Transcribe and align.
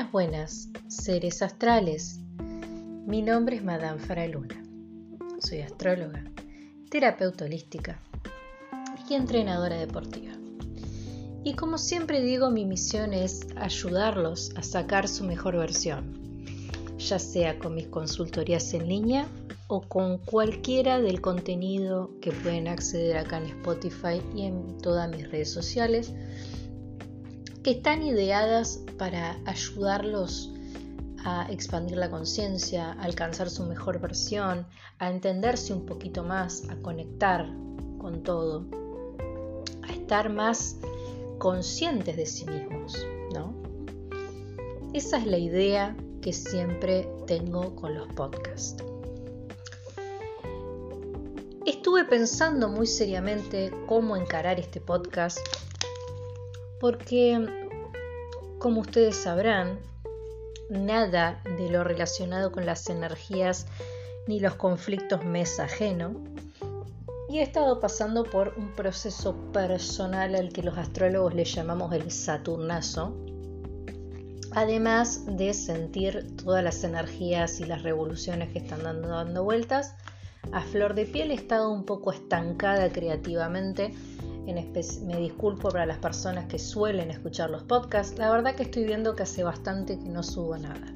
Buenas, 0.00 0.12
buenas, 0.12 0.68
seres 0.88 1.42
astrales. 1.42 2.20
Mi 3.06 3.20
nombre 3.20 3.56
es 3.56 3.62
Madame 3.62 3.98
Faraluna. 3.98 4.64
Soy 5.40 5.60
astróloga, 5.60 6.24
terapeuta 6.88 7.44
holística 7.44 8.00
y 9.08 9.14
entrenadora 9.14 9.76
deportiva. 9.76 10.32
Y 11.44 11.52
como 11.52 11.76
siempre 11.76 12.22
digo, 12.22 12.50
mi 12.50 12.64
misión 12.64 13.12
es 13.12 13.46
ayudarlos 13.56 14.52
a 14.56 14.62
sacar 14.62 15.06
su 15.06 15.24
mejor 15.24 15.58
versión, 15.58 16.46
ya 16.96 17.18
sea 17.18 17.58
con 17.58 17.74
mis 17.74 17.88
consultorías 17.88 18.72
en 18.72 18.88
línea 18.88 19.28
o 19.68 19.82
con 19.82 20.16
cualquiera 20.16 20.98
del 20.98 21.20
contenido 21.20 22.10
que 22.22 22.32
pueden 22.32 22.68
acceder 22.68 23.18
acá 23.18 23.36
en 23.36 23.46
Spotify 23.46 24.22
y 24.34 24.46
en 24.46 24.78
todas 24.78 25.10
mis 25.10 25.30
redes 25.30 25.52
sociales 25.52 26.14
que 27.62 27.72
están 27.72 28.02
ideadas 28.02 28.80
para 28.98 29.36
ayudarlos 29.44 30.52
a 31.24 31.46
expandir 31.50 31.98
la 31.98 32.10
conciencia, 32.10 32.92
a 32.92 33.02
alcanzar 33.02 33.50
su 33.50 33.64
mejor 33.64 34.00
versión, 34.00 34.66
a 34.98 35.10
entenderse 35.10 35.74
un 35.74 35.84
poquito 35.84 36.24
más, 36.24 36.68
a 36.70 36.76
conectar 36.76 37.46
con 37.98 38.22
todo, 38.22 38.66
a 39.82 39.92
estar 39.92 40.30
más 40.30 40.76
conscientes 41.38 42.16
de 42.16 42.26
sí 42.26 42.46
mismos, 42.46 43.06
¿no? 43.34 43.54
Esa 44.94 45.18
es 45.18 45.26
la 45.26 45.38
idea 45.38 45.96
que 46.22 46.32
siempre 46.32 47.08
tengo 47.26 47.76
con 47.76 47.94
los 47.94 48.08
podcasts. 48.14 48.82
Estuve 51.66 52.04
pensando 52.04 52.68
muy 52.68 52.86
seriamente 52.86 53.70
cómo 53.86 54.16
encarar 54.16 54.58
este 54.58 54.80
podcast 54.80 55.38
porque, 56.80 57.46
como 58.58 58.80
ustedes 58.80 59.16
sabrán, 59.16 59.78
nada 60.70 61.42
de 61.58 61.68
lo 61.68 61.84
relacionado 61.84 62.50
con 62.50 62.64
las 62.64 62.88
energías 62.88 63.66
ni 64.26 64.40
los 64.40 64.54
conflictos 64.54 65.24
me 65.24 65.42
es 65.42 65.60
ajeno. 65.60 66.14
Y 67.28 67.38
he 67.38 67.42
estado 67.42 67.78
pasando 67.78 68.24
por 68.24 68.54
un 68.56 68.72
proceso 68.72 69.36
personal 69.52 70.34
al 70.34 70.52
que 70.52 70.62
los 70.62 70.76
astrólogos 70.78 71.34
le 71.34 71.44
llamamos 71.44 71.92
el 71.92 72.10
Saturnazo, 72.10 73.14
además 74.52 75.26
de 75.26 75.54
sentir 75.54 76.36
todas 76.36 76.64
las 76.64 76.82
energías 76.82 77.60
y 77.60 77.66
las 77.66 77.82
revoluciones 77.82 78.50
que 78.52 78.58
están 78.58 78.82
dando, 78.82 79.08
dando 79.08 79.44
vueltas. 79.44 79.94
A 80.52 80.62
flor 80.62 80.94
de 80.94 81.06
piel 81.06 81.30
he 81.30 81.34
estado 81.34 81.70
un 81.70 81.84
poco 81.84 82.12
estancada 82.12 82.90
creativamente 82.90 83.94
me 84.46 85.16
disculpo 85.18 85.68
para 85.68 85.86
las 85.86 85.98
personas 85.98 86.46
que 86.46 86.58
suelen 86.58 87.10
escuchar 87.10 87.50
los 87.50 87.62
podcasts. 87.62 88.18
La 88.18 88.30
verdad 88.30 88.54
que 88.54 88.64
estoy 88.64 88.84
viendo 88.84 89.14
que 89.14 89.22
hace 89.22 89.44
bastante 89.44 89.98
que 89.98 90.08
no 90.08 90.22
subo 90.22 90.56
nada. 90.56 90.94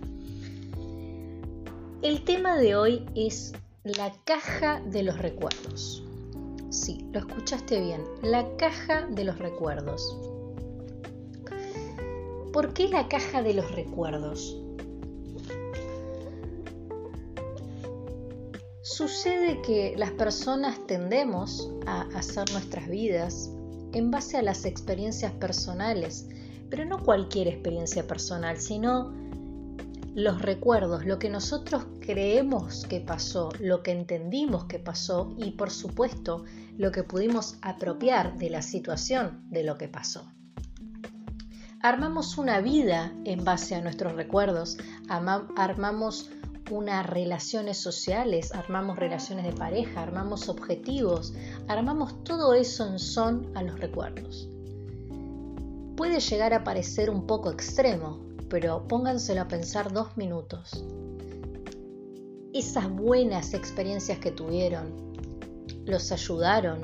El 2.03 2.23
tema 2.25 2.57
de 2.57 2.77
hoy 2.77 3.07
es 3.15 3.53
la 3.85 4.13
caja 4.25 4.81
de 4.81 5.03
los 5.03 5.19
recuerdos. 5.19 6.03
Sí, 6.71 7.07
lo 7.13 7.21
escuchaste 7.21 7.81
bien. 7.81 8.03
La 8.23 8.47
caja 8.57 9.07
de 9.07 9.25
los 9.25 9.39
recuerdos. 9.39 10.17
¿Por 12.53 12.73
qué 12.73 12.89
la 12.89 13.09
caja 13.09 13.43
de 13.43 13.55
los 13.55 13.71
recuerdos? 13.73 14.64
Sucede 18.85 19.63
que 19.63 19.95
las 19.97 20.11
personas 20.11 20.79
tendemos 20.87 21.71
a 21.87 22.03
hacer 22.15 22.53
nuestras 22.53 22.87
vidas 22.87 23.51
en 23.95 24.11
base 24.11 24.37
a 24.37 24.43
las 24.43 24.67
experiencias 24.67 25.33
personales, 25.33 26.29
pero 26.69 26.85
no 26.85 27.03
cualquier 27.03 27.49
experiencia 27.49 28.07
personal, 28.07 28.59
sino 28.59 29.15
los 30.15 30.43
recuerdos, 30.43 31.07
lo 31.07 31.19
que 31.19 31.31
nosotros 31.31 31.87
creemos 32.01 32.85
que 32.85 33.01
pasó, 33.01 33.49
lo 33.59 33.83
que 33.83 33.93
entendimos 33.93 34.67
que 34.67 34.79
pasó 34.79 35.35
y 35.39 35.53
por 35.53 35.71
supuesto 35.71 36.45
lo 36.77 36.93
que 36.93 37.05
pudimos 37.05 37.57
apropiar 37.63 38.37
de 38.37 38.51
la 38.51 38.61
situación 38.61 39.47
de 39.49 39.65
lo 39.65 39.79
que 39.79 39.89
pasó. 39.89 40.31
Armamos 41.81 42.37
una 42.37 42.61
vida 42.61 43.15
en 43.25 43.45
base 43.45 43.77
a 43.77 43.81
nuestros 43.81 44.13
recuerdos, 44.13 44.77
armamos 45.09 46.31
unas 46.71 47.07
relaciones 47.07 47.79
sociales, 47.79 48.53
armamos 48.55 48.99
relaciones 48.99 49.45
de 49.45 49.53
pareja, 49.53 50.03
armamos 50.03 50.49
objetivos, 50.49 51.35
armamos 51.69 52.25
todo 52.25 52.55
eso 52.55 52.87
en 52.87 52.99
son 52.99 53.51
a 53.55 53.63
los 53.63 53.79
recuerdos. 53.79 54.49
Puede 55.97 56.21
llegar 56.21 56.55
a 56.55 56.65
parecer 56.65 57.11
un 57.11 57.27
poco 57.27 57.51
extremo, 57.51 58.21
pero 58.49 58.87
pónganselo 58.89 59.43
a 59.43 59.49
pensar 59.49 59.93
dos 59.93 60.17
minutos. 60.17 60.85
Esas 62.53 62.91
buenas 62.91 63.55
experiencias 63.55 64.19
que 64.19 64.31
tuvieron 64.31 65.13
los 65.87 66.13
ayudaron 66.13 66.81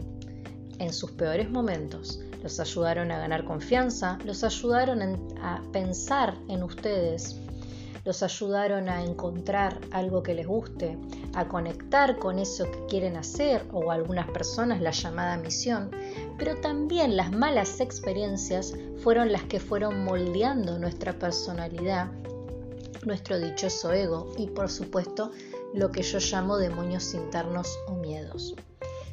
en 0.78 0.92
sus 0.92 1.10
peores 1.12 1.50
momentos, 1.50 2.20
los 2.42 2.58
ayudaron 2.60 3.10
a 3.10 3.18
ganar 3.18 3.44
confianza, 3.44 4.18
los 4.24 4.44
ayudaron 4.44 5.00
a 5.42 5.62
pensar 5.72 6.36
en 6.48 6.62
ustedes 6.62 7.34
los 8.10 8.24
ayudaron 8.24 8.88
a 8.88 9.04
encontrar 9.04 9.78
algo 9.92 10.24
que 10.24 10.34
les 10.34 10.44
guste, 10.44 10.98
a 11.32 11.46
conectar 11.46 12.18
con 12.18 12.40
eso 12.40 12.68
que 12.68 12.86
quieren 12.86 13.16
hacer 13.16 13.64
o 13.72 13.92
algunas 13.92 14.28
personas 14.30 14.80
la 14.80 14.90
llamada 14.90 15.36
misión, 15.36 15.92
pero 16.36 16.56
también 16.56 17.16
las 17.16 17.30
malas 17.30 17.78
experiencias 17.78 18.74
fueron 19.00 19.30
las 19.30 19.44
que 19.44 19.60
fueron 19.60 20.02
moldeando 20.02 20.76
nuestra 20.76 21.12
personalidad, 21.20 22.10
nuestro 23.06 23.38
dichoso 23.38 23.92
ego 23.92 24.32
y 24.36 24.48
por 24.48 24.68
supuesto 24.68 25.30
lo 25.72 25.92
que 25.92 26.02
yo 26.02 26.18
llamo 26.18 26.58
demonios 26.58 27.14
internos 27.14 27.78
o 27.86 27.92
miedos. 27.92 28.56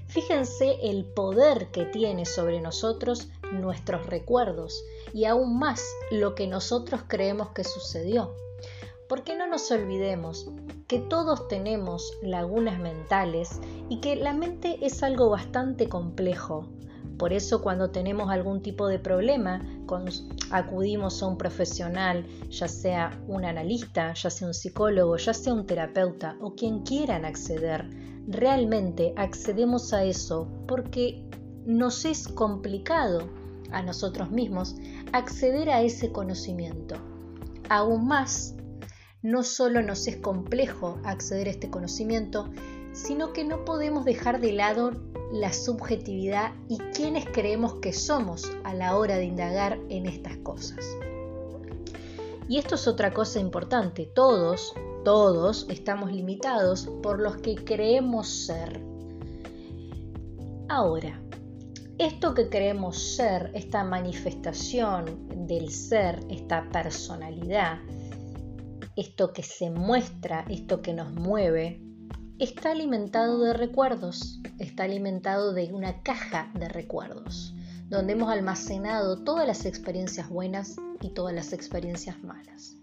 Fíjense 0.07 0.79
el 0.81 1.05
poder 1.05 1.67
que 1.67 1.85
tiene 1.85 2.25
sobre 2.25 2.61
nosotros 2.61 3.27
nuestros 3.51 4.07
recuerdos 4.07 4.83
y 5.13 5.25
aún 5.25 5.59
más 5.59 5.83
lo 6.09 6.33
que 6.33 6.47
nosotros 6.47 7.01
creemos 7.07 7.49
que 7.49 7.63
sucedió. 7.63 8.33
Porque 9.07 9.35
no 9.35 9.47
nos 9.47 9.71
olvidemos 9.71 10.49
que 10.87 10.99
todos 10.99 11.47
tenemos 11.47 12.11
lagunas 12.21 12.79
mentales 12.79 13.59
y 13.89 13.99
que 13.99 14.15
la 14.15 14.33
mente 14.33 14.77
es 14.81 15.03
algo 15.03 15.29
bastante 15.29 15.87
complejo. 15.87 16.67
Por 17.17 17.33
eso 17.33 17.61
cuando 17.63 17.89
tenemos 17.89 18.29
algún 18.29 18.61
tipo 18.61 18.87
de 18.87 18.99
problema, 18.99 19.61
acudimos 20.51 21.23
a 21.23 21.27
un 21.27 21.37
profesional, 21.37 22.25
ya 22.49 22.67
sea 22.67 23.19
un 23.27 23.43
analista, 23.43 24.13
ya 24.13 24.29
sea 24.29 24.47
un 24.47 24.53
psicólogo, 24.53 25.17
ya 25.17 25.33
sea 25.33 25.53
un 25.53 25.65
terapeuta 25.65 26.35
o 26.39 26.53
quien 26.53 26.83
quieran 26.83 27.25
acceder. 27.25 27.89
Realmente 28.27 29.13
accedemos 29.15 29.93
a 29.93 30.03
eso 30.03 30.47
porque 30.67 31.23
nos 31.65 32.05
es 32.05 32.27
complicado 32.27 33.27
a 33.71 33.81
nosotros 33.81 34.29
mismos 34.29 34.75
acceder 35.11 35.69
a 35.69 35.81
ese 35.81 36.11
conocimiento. 36.11 36.95
Aún 37.69 38.07
más 38.07 38.56
no 39.21 39.43
solo 39.43 39.81
nos 39.81 40.07
es 40.07 40.17
complejo 40.17 40.99
acceder 41.03 41.47
a 41.47 41.51
este 41.51 41.69
conocimiento, 41.69 42.49
sino 42.93 43.33
que 43.33 43.43
no 43.43 43.65
podemos 43.65 44.05
dejar 44.05 44.39
de 44.39 44.53
lado 44.53 44.91
la 45.31 45.51
subjetividad 45.51 46.53
y 46.69 46.77
quiénes 46.95 47.25
creemos 47.25 47.75
que 47.75 47.93
somos 47.93 48.49
a 48.63 48.73
la 48.73 48.95
hora 48.95 49.17
de 49.17 49.25
indagar 49.25 49.79
en 49.89 50.05
estas 50.05 50.37
cosas. 50.37 50.85
Y 52.49 52.57
esto 52.57 52.75
es 52.75 52.87
otra 52.87 53.13
cosa 53.13 53.39
importante, 53.39 54.05
todos, 54.05 54.73
todos 55.03 55.65
estamos 55.69 56.11
limitados 56.11 56.89
por 57.03 57.19
los 57.19 57.37
que 57.37 57.55
creemos 57.55 58.27
ser. 58.29 58.81
Ahora, 60.69 61.21
esto 61.97 62.33
que 62.33 62.47
creemos 62.47 63.15
ser, 63.15 63.51
esta 63.53 63.83
manifestación 63.83 65.47
del 65.47 65.71
ser, 65.71 66.19
esta 66.29 66.69
personalidad, 66.69 67.79
esto 68.97 69.31
que 69.31 69.43
se 69.43 69.69
muestra, 69.69 70.43
esto 70.49 70.81
que 70.81 70.91
nos 70.91 71.13
mueve, 71.13 71.79
está 72.39 72.71
alimentado 72.71 73.39
de 73.43 73.53
recuerdos, 73.53 74.41
está 74.57 74.83
alimentado 74.85 75.53
de 75.53 75.71
una 75.71 76.01
caja 76.01 76.51
de 76.55 76.67
recuerdos, 76.67 77.53
donde 77.89 78.13
hemos 78.13 78.29
almacenado 78.29 79.23
todas 79.23 79.45
las 79.45 79.65
experiencias 79.65 80.29
buenas 80.29 80.77
y 80.99 81.09
todas 81.09 81.35
las 81.35 81.53
experiencias 81.53 82.23
malas. 82.23 82.75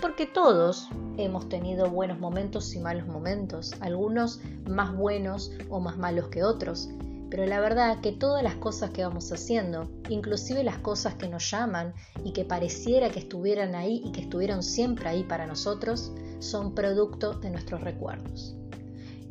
Porque 0.00 0.24
todos 0.26 0.88
hemos 1.18 1.46
tenido 1.50 1.90
buenos 1.90 2.18
momentos 2.18 2.74
y 2.74 2.80
malos 2.80 3.06
momentos, 3.06 3.74
algunos 3.80 4.40
más 4.66 4.96
buenos 4.96 5.52
o 5.68 5.78
más 5.78 5.98
malos 5.98 6.28
que 6.28 6.42
otros, 6.42 6.88
pero 7.32 7.46
la 7.46 7.60
verdad 7.60 8.02
que 8.02 8.12
todas 8.12 8.42
las 8.42 8.56
cosas 8.56 8.90
que 8.90 9.02
vamos 9.02 9.32
haciendo, 9.32 9.88
inclusive 10.10 10.62
las 10.62 10.76
cosas 10.76 11.14
que 11.14 11.28
nos 11.28 11.50
llaman 11.50 11.94
y 12.26 12.34
que 12.34 12.44
pareciera 12.44 13.08
que 13.08 13.20
estuvieran 13.20 13.74
ahí 13.74 14.02
y 14.04 14.12
que 14.12 14.20
estuvieron 14.20 14.62
siempre 14.62 15.08
ahí 15.08 15.22
para 15.22 15.46
nosotros, 15.46 16.12
son 16.40 16.74
producto 16.74 17.32
de 17.32 17.48
nuestros 17.48 17.80
recuerdos. 17.80 18.54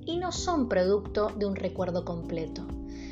Y 0.03 0.17
no 0.17 0.31
son 0.31 0.67
producto 0.67 1.27
de 1.37 1.45
un 1.45 1.55
recuerdo 1.55 2.03
completo, 2.03 2.65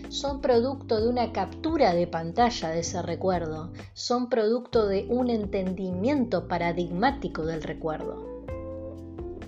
son 0.10 0.42
producto 0.42 1.00
de 1.00 1.08
una 1.08 1.34
captura 1.34 1.94
de 1.94 2.08
pantalla 2.08 2.70
de 2.70 2.80
ese 2.80 3.00
recuerdo, 3.04 3.72
son 3.94 4.28
producto 4.28 4.88
de 4.88 5.06
un 5.08 5.30
entendimiento 5.30 6.48
paradigmático 6.48 7.46
del 7.46 7.62
recuerdo. 7.62 8.39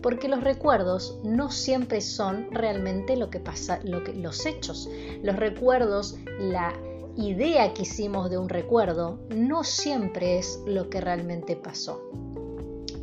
Porque 0.01 0.27
los 0.27 0.44
recuerdos 0.44 1.19
no 1.24 1.51
siempre 1.51 2.01
son 2.01 2.48
realmente 2.51 3.15
lo 3.15 3.30
que 3.30 3.39
pasa, 3.39 3.80
lo 3.83 4.03
que, 4.03 4.13
los 4.13 4.45
hechos. 4.45 4.89
Los 5.21 5.36
recuerdos, 5.36 6.18
la 6.39 6.74
idea 7.15 7.74
que 7.74 7.83
hicimos 7.83 8.30
de 8.30 8.38
un 8.38 8.50
recuerdo, 8.50 9.19
no 9.30 9.63
siempre 9.63 10.39
es 10.39 10.59
lo 10.65 10.89
que 10.89 11.01
realmente 11.01 11.56
pasó. 11.56 12.01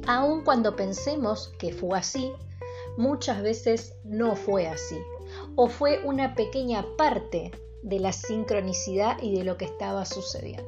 Aun 0.06 0.43
cuando 0.43 0.75
pensemos 0.75 1.53
que 1.59 1.73
fue 1.73 1.99
así, 1.99 2.33
muchas 2.97 3.43
veces 3.43 3.95
no 4.05 4.35
fue 4.35 4.67
así 4.67 4.97
o 5.56 5.69
fue 5.69 6.00
una 6.05 6.35
pequeña 6.35 6.85
parte 6.97 7.50
de 7.83 8.00
la 8.00 8.12
sincronicidad 8.12 9.23
y 9.23 9.37
de 9.37 9.45
lo 9.45 9.56
que 9.56 9.67
estaba 9.67 10.05
sucediendo. 10.05 10.65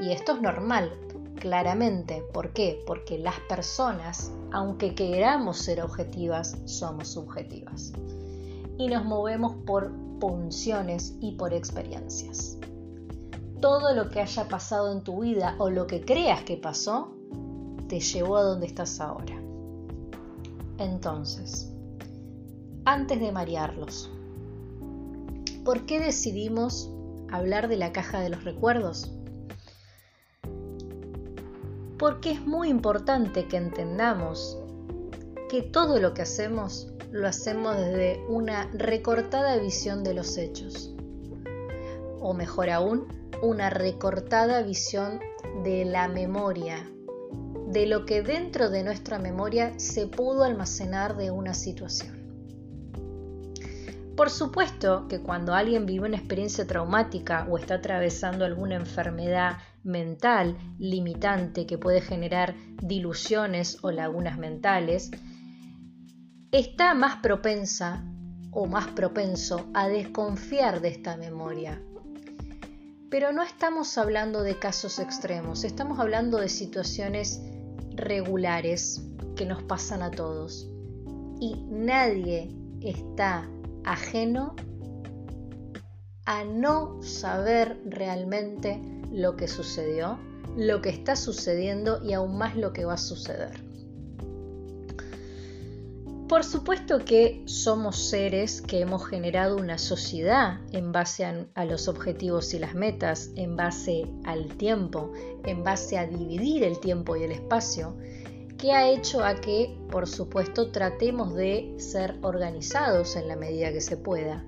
Y 0.00 0.12
esto 0.12 0.32
es 0.32 0.40
normal, 0.40 0.92
claramente. 1.40 2.22
¿Por 2.32 2.52
qué? 2.52 2.80
Porque 2.86 3.18
las 3.18 3.40
personas, 3.48 4.30
aunque 4.52 4.94
queramos 4.94 5.58
ser 5.58 5.82
objetivas, 5.82 6.56
somos 6.66 7.08
subjetivas. 7.08 7.92
Y 8.78 8.86
nos 8.86 9.04
movemos 9.04 9.56
por 9.66 9.92
funciones 10.20 11.16
y 11.20 11.32
por 11.32 11.52
experiencias. 11.52 12.58
Todo 13.60 13.94
lo 13.94 14.08
que 14.10 14.20
haya 14.20 14.46
pasado 14.46 14.92
en 14.92 15.02
tu 15.02 15.22
vida 15.22 15.56
o 15.58 15.70
lo 15.70 15.88
que 15.88 16.02
creas 16.02 16.44
que 16.44 16.56
pasó, 16.56 17.12
te 17.88 17.98
llevó 17.98 18.36
a 18.36 18.42
donde 18.42 18.66
estás 18.66 19.00
ahora. 19.00 19.34
Entonces, 20.78 21.72
antes 22.84 23.20
de 23.20 23.32
marearlos. 23.32 24.10
¿Por 25.64 25.84
qué 25.84 26.00
decidimos 26.00 26.90
hablar 27.30 27.68
de 27.68 27.76
la 27.76 27.92
caja 27.92 28.20
de 28.20 28.30
los 28.30 28.44
recuerdos? 28.44 29.12
Porque 32.00 32.30
es 32.30 32.46
muy 32.46 32.70
importante 32.70 33.46
que 33.46 33.58
entendamos 33.58 34.58
que 35.50 35.60
todo 35.60 36.00
lo 36.00 36.14
que 36.14 36.22
hacemos 36.22 36.90
lo 37.12 37.28
hacemos 37.28 37.76
desde 37.76 38.24
una 38.26 38.70
recortada 38.72 39.58
visión 39.58 40.02
de 40.02 40.14
los 40.14 40.38
hechos. 40.38 40.94
O 42.18 42.32
mejor 42.32 42.70
aún, 42.70 43.06
una 43.42 43.68
recortada 43.68 44.62
visión 44.62 45.20
de 45.62 45.84
la 45.84 46.08
memoria, 46.08 46.90
de 47.66 47.84
lo 47.84 48.06
que 48.06 48.22
dentro 48.22 48.70
de 48.70 48.82
nuestra 48.82 49.18
memoria 49.18 49.78
se 49.78 50.06
pudo 50.06 50.44
almacenar 50.44 51.18
de 51.18 51.30
una 51.30 51.52
situación. 51.52 52.18
Por 54.16 54.30
supuesto 54.30 55.06
que 55.06 55.20
cuando 55.20 55.52
alguien 55.52 55.84
vive 55.84 56.06
una 56.06 56.16
experiencia 56.16 56.66
traumática 56.66 57.46
o 57.50 57.58
está 57.58 57.74
atravesando 57.74 58.46
alguna 58.46 58.76
enfermedad 58.76 59.58
mental 59.82 60.56
limitante 60.78 61.66
que 61.66 61.78
puede 61.78 62.00
generar 62.00 62.54
diluciones 62.82 63.78
o 63.82 63.90
lagunas 63.90 64.38
mentales, 64.38 65.10
está 66.52 66.94
más 66.94 67.16
propensa 67.16 68.04
o 68.50 68.66
más 68.66 68.88
propenso 68.88 69.70
a 69.74 69.88
desconfiar 69.88 70.80
de 70.80 70.88
esta 70.88 71.16
memoria. 71.16 71.80
Pero 73.10 73.32
no 73.32 73.42
estamos 73.42 73.98
hablando 73.98 74.42
de 74.42 74.58
casos 74.58 74.98
extremos, 74.98 75.64
estamos 75.64 75.98
hablando 75.98 76.38
de 76.38 76.48
situaciones 76.48 77.40
regulares 77.94 79.02
que 79.36 79.46
nos 79.46 79.62
pasan 79.62 80.02
a 80.02 80.10
todos. 80.10 80.68
Y 81.40 81.56
nadie 81.68 82.54
está 82.80 83.48
ajeno 83.84 84.54
a 86.26 86.44
no 86.44 87.02
saber 87.02 87.80
realmente 87.86 88.99
lo 89.10 89.36
que 89.36 89.48
sucedió, 89.48 90.18
lo 90.56 90.80
que 90.80 90.90
está 90.90 91.16
sucediendo 91.16 92.02
y 92.02 92.12
aún 92.12 92.36
más 92.38 92.56
lo 92.56 92.72
que 92.72 92.84
va 92.84 92.94
a 92.94 92.98
suceder. 92.98 93.70
Por 96.30 96.44
supuesto 96.44 97.04
que 97.04 97.42
somos 97.46 97.96
seres 97.96 98.62
que 98.62 98.78
hemos 98.78 99.04
generado 99.04 99.56
una 99.56 99.78
sociedad 99.78 100.60
en 100.70 100.92
base 100.92 101.24
a, 101.24 101.64
los 101.64 101.88
objetivos 101.88 102.54
y 102.54 102.60
las 102.60 102.72
metas, 102.72 103.30
en 103.34 103.56
base 103.56 104.06
al 104.22 104.46
tiempo, 104.56 105.12
en 105.44 105.64
base 105.64 105.98
a 105.98 106.06
dividir 106.06 106.62
el 106.62 106.78
tiempo 106.78 107.16
y 107.16 107.24
el 107.24 107.32
espacio, 107.32 107.96
que 108.58 108.70
ha 108.70 108.88
hecho 108.88 109.24
a 109.24 109.40
que, 109.40 109.76
por 109.90 110.06
supuesto, 110.06 110.70
tratemos 110.70 111.34
de 111.34 111.74
ser 111.78 112.16
organizados 112.22 113.16
en 113.16 113.26
la 113.26 113.34
medida 113.34 113.72
que 113.72 113.80
se 113.80 113.96
pueda. 113.96 114.44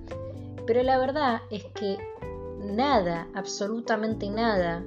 Pero 0.65 0.83
la 0.83 0.97
verdad 0.97 1.41
es 1.51 1.65
que 1.75 1.97
nada, 2.63 3.27
absolutamente 3.33 4.29
nada, 4.29 4.83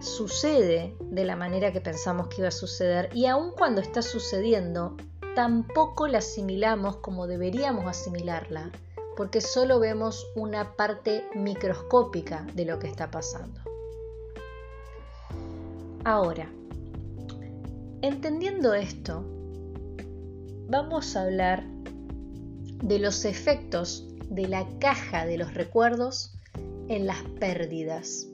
sucede 0.00 0.96
de 1.00 1.24
la 1.24 1.36
manera 1.36 1.72
que 1.72 1.80
pensamos 1.80 2.28
que 2.28 2.38
iba 2.38 2.48
a 2.48 2.52
suceder 2.52 3.10
y 3.14 3.26
aun 3.26 3.52
cuando 3.52 3.80
está 3.80 4.02
sucediendo, 4.02 4.96
tampoco 5.34 6.08
la 6.08 6.18
asimilamos 6.18 6.96
como 6.96 7.26
deberíamos 7.26 7.86
asimilarla, 7.86 8.70
porque 9.16 9.40
solo 9.40 9.80
vemos 9.80 10.26
una 10.34 10.76
parte 10.76 11.24
microscópica 11.34 12.46
de 12.54 12.64
lo 12.66 12.78
que 12.78 12.88
está 12.88 13.10
pasando. 13.10 13.60
Ahora, 16.04 16.48
Entendiendo 18.02 18.74
esto, 18.74 19.24
vamos 20.68 21.16
a 21.16 21.22
hablar 21.22 21.64
de 22.84 22.98
los 22.98 23.24
efectos 23.24 24.06
de 24.28 24.46
la 24.46 24.64
caja 24.78 25.24
de 25.24 25.38
los 25.38 25.54
recuerdos 25.54 26.35
en 26.88 27.06
las 27.06 27.22
pérdidas, 27.38 28.26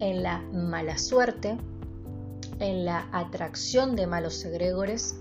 en 0.00 0.22
la 0.22 0.40
mala 0.52 0.98
suerte, 0.98 1.56
en 2.60 2.84
la 2.84 3.08
atracción 3.12 3.96
de 3.96 4.06
malos 4.06 4.44
egregores, 4.44 5.16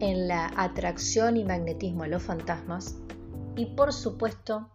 en 0.00 0.28
la 0.28 0.52
atracción 0.56 1.36
y 1.36 1.44
magnetismo 1.44 2.04
a 2.04 2.08
los 2.08 2.22
fantasmas 2.22 2.96
y 3.56 3.66
por 3.66 3.92
supuesto 3.92 4.68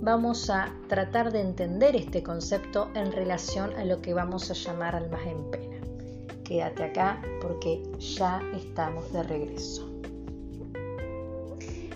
vamos 0.00 0.50
a 0.50 0.72
tratar 0.88 1.32
de 1.32 1.40
entender 1.40 1.96
este 1.96 2.22
concepto 2.22 2.90
en 2.94 3.12
relación 3.12 3.72
a 3.74 3.84
lo 3.84 4.00
que 4.00 4.14
vamos 4.14 4.50
a 4.50 4.54
llamar 4.54 4.94
almas 4.94 5.26
en 5.26 5.50
pena 5.50 5.74
quédate 6.44 6.84
acá 6.84 7.20
porque 7.40 7.82
ya 7.98 8.40
estamos 8.54 9.12
de 9.12 9.22
regreso. 9.22 9.93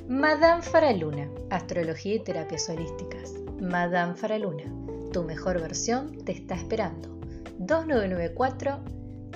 Madame 0.08 0.62
Faraluna, 0.62 1.28
Astrología 1.50 2.14
y 2.14 2.20
Terapias 2.20 2.70
Holísticas. 2.70 3.34
Madame 3.60 4.14
Faraluna, 4.14 4.64
tu 5.12 5.23
mejor 5.23 5.61
versión 5.61 6.25
te 6.25 6.32
está 6.32 6.54
esperando. 6.54 7.11
2994 7.59 8.80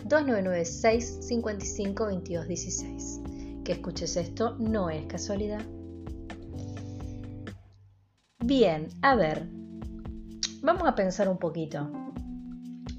2996 0.05 1.27
55 1.27 2.07
22 2.07 2.49
16. 2.49 3.21
Que 3.65 3.73
escuches 3.73 4.17
esto 4.17 4.57
no 4.59 4.89
es 4.89 5.05
casualidad. 5.05 5.61
Bien, 8.43 8.89
a 9.03 9.15
ver, 9.15 9.47
vamos 10.63 10.89
a 10.89 10.95
pensar 10.95 11.29
un 11.29 11.37
poquito. 11.37 11.93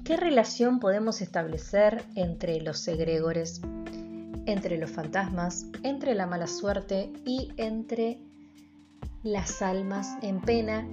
¿Qué 0.04 0.16
relación 0.16 0.78
podemos 0.78 1.20
establecer 1.20 2.04
entre 2.14 2.60
los 2.60 2.86
egregores, 2.86 3.62
entre 4.46 4.78
los 4.78 4.90
fantasmas, 4.90 5.66
entre 5.82 6.14
la 6.14 6.26
mala 6.26 6.46
suerte 6.46 7.12
y 7.24 7.52
entre 7.56 8.20
las 9.22 9.62
almas 9.62 10.16
en 10.22 10.40
pena, 10.40 10.86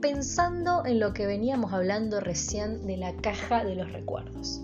pensando 0.00 0.84
en 0.84 1.00
lo 1.00 1.12
que 1.12 1.26
veníamos 1.26 1.72
hablando 1.72 2.20
recién 2.20 2.86
de 2.86 2.96
la 2.96 3.14
caja 3.16 3.64
de 3.64 3.76
los 3.76 3.92
recuerdos? 3.92 4.60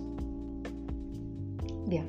Bien, 1.87 2.07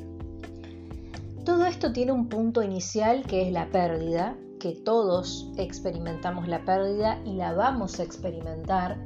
todo 1.45 1.65
esto 1.65 1.91
tiene 1.91 2.11
un 2.11 2.29
punto 2.29 2.61
inicial 2.63 3.23
que 3.23 3.47
es 3.47 3.51
la 3.51 3.69
pérdida, 3.69 4.35
que 4.59 4.73
todos 4.73 5.51
experimentamos 5.57 6.47
la 6.47 6.65
pérdida 6.65 7.19
y 7.25 7.33
la 7.33 7.53
vamos 7.53 7.99
a 7.99 8.03
experimentar 8.03 8.97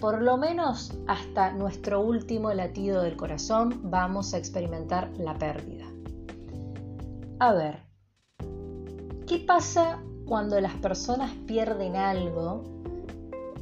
por 0.00 0.22
lo 0.22 0.36
menos 0.36 0.92
hasta 1.06 1.52
nuestro 1.52 2.00
último 2.00 2.52
latido 2.52 3.02
del 3.02 3.16
corazón 3.16 3.80
vamos 3.84 4.34
a 4.34 4.38
experimentar 4.38 5.10
la 5.18 5.34
pérdida. 5.38 5.75
A 7.38 7.52
ver, 7.52 7.82
¿qué 9.26 9.44
pasa 9.46 10.02
cuando 10.24 10.58
las 10.58 10.72
personas 10.76 11.32
pierden 11.46 11.94
algo, 11.94 12.64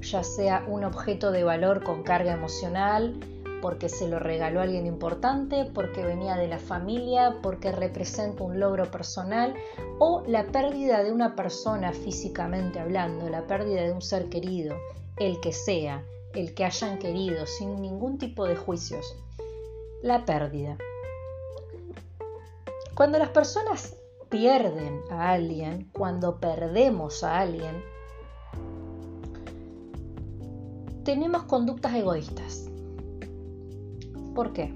ya 0.00 0.22
sea 0.22 0.64
un 0.68 0.84
objeto 0.84 1.32
de 1.32 1.42
valor 1.42 1.82
con 1.82 2.04
carga 2.04 2.34
emocional, 2.34 3.18
porque 3.60 3.88
se 3.88 4.06
lo 4.06 4.20
regaló 4.20 4.60
alguien 4.60 4.86
importante, 4.86 5.64
porque 5.74 6.04
venía 6.04 6.36
de 6.36 6.46
la 6.46 6.58
familia, 6.58 7.38
porque 7.42 7.72
representa 7.72 8.44
un 8.44 8.60
logro 8.60 8.92
personal, 8.92 9.54
o 9.98 10.22
la 10.28 10.44
pérdida 10.44 11.02
de 11.02 11.10
una 11.10 11.34
persona 11.34 11.92
físicamente 11.92 12.78
hablando, 12.78 13.28
la 13.28 13.48
pérdida 13.48 13.82
de 13.82 13.92
un 13.92 14.02
ser 14.02 14.28
querido, 14.28 14.76
el 15.16 15.40
que 15.40 15.52
sea, 15.52 16.04
el 16.32 16.54
que 16.54 16.64
hayan 16.64 17.00
querido, 17.00 17.44
sin 17.46 17.82
ningún 17.82 18.18
tipo 18.18 18.44
de 18.44 18.54
juicios. 18.54 19.16
La 20.00 20.24
pérdida. 20.24 20.78
Cuando 22.94 23.18
las 23.18 23.30
personas 23.30 23.96
pierden 24.28 25.00
a 25.10 25.32
alguien, 25.32 25.90
cuando 25.92 26.38
perdemos 26.38 27.24
a 27.24 27.40
alguien, 27.40 27.82
tenemos 31.02 31.42
conductas 31.44 31.94
egoístas. 31.94 32.68
¿Por 34.34 34.52
qué? 34.52 34.72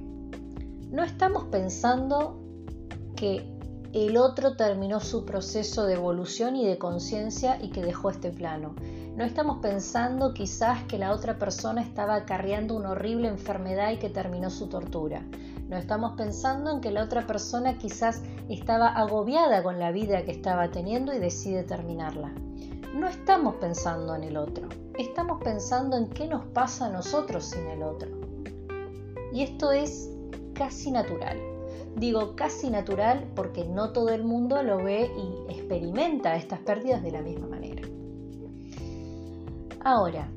No 0.91 1.05
estamos 1.05 1.45
pensando 1.45 2.41
que 3.15 3.57
el 3.93 4.17
otro 4.17 4.57
terminó 4.57 5.01
su 5.01 5.25
proceso 5.25 5.87
de 5.87 5.95
evolución 5.95 6.57
y 6.57 6.67
de 6.67 6.77
conciencia 6.77 7.63
y 7.63 7.71
que 7.71 7.83
dejó 7.83 8.11
este 8.11 8.31
plano. 8.31 8.75
No 9.17 9.25
estamos 9.25 9.59
pensando 9.59 10.35
quizás 10.35 10.83
que 10.85 10.99
la 10.99 11.13
otra 11.13 11.39
persona 11.39 11.83
estaba 11.83 12.17
acarreando 12.17 12.75
una 12.75 12.91
horrible 12.91 13.29
enfermedad 13.29 13.93
y 13.93 13.99
que 13.99 14.11
terminó 14.11 14.51
su 14.51 14.69
tortura. 14.69 15.23
No 15.69 15.77
estamos 15.77 16.13
pensando 16.17 16.71
en 16.71 16.81
que 16.81 16.91
la 16.91 17.05
otra 17.05 17.27
persona 17.27 17.77
quizás 17.77 18.23
estaba 18.49 18.89
agobiada 18.89 19.63
con 19.63 19.79
la 19.79 19.93
vida 19.93 20.25
que 20.25 20.31
estaba 20.31 20.71
teniendo 20.71 21.13
y 21.13 21.19
decide 21.19 21.63
terminarla. 21.63 22.33
No 22.95 23.07
estamos 23.07 23.57
pensando 23.57 24.15
en 24.15 24.25
el 24.25 24.39
otro, 24.39 24.67
estamos 24.99 25.43
pensando 25.45 25.99
en 25.99 26.09
qué 26.09 26.27
nos 26.27 26.47
pasa 26.47 26.87
a 26.87 26.91
nosotros 26.91 27.45
sin 27.45 27.67
el 27.67 27.83
otro. 27.83 28.09
Y 29.31 29.43
esto 29.43 29.71
es 29.71 30.09
casi 30.55 30.91
natural. 30.91 31.39
Digo 31.97 32.35
casi 32.35 32.71
natural 32.71 33.31
porque 33.37 33.67
no 33.67 33.93
todo 33.93 34.09
el 34.09 34.25
mundo 34.25 34.63
lo 34.63 34.79
ve 34.79 35.11
y 35.15 35.53
experimenta 35.53 36.37
estas 36.37 36.61
pérdidas 36.61 37.03
de 37.03 37.11
la 37.11 37.21
misma 37.21 37.47
manera. 37.47 37.83
Ahora, 39.85 40.31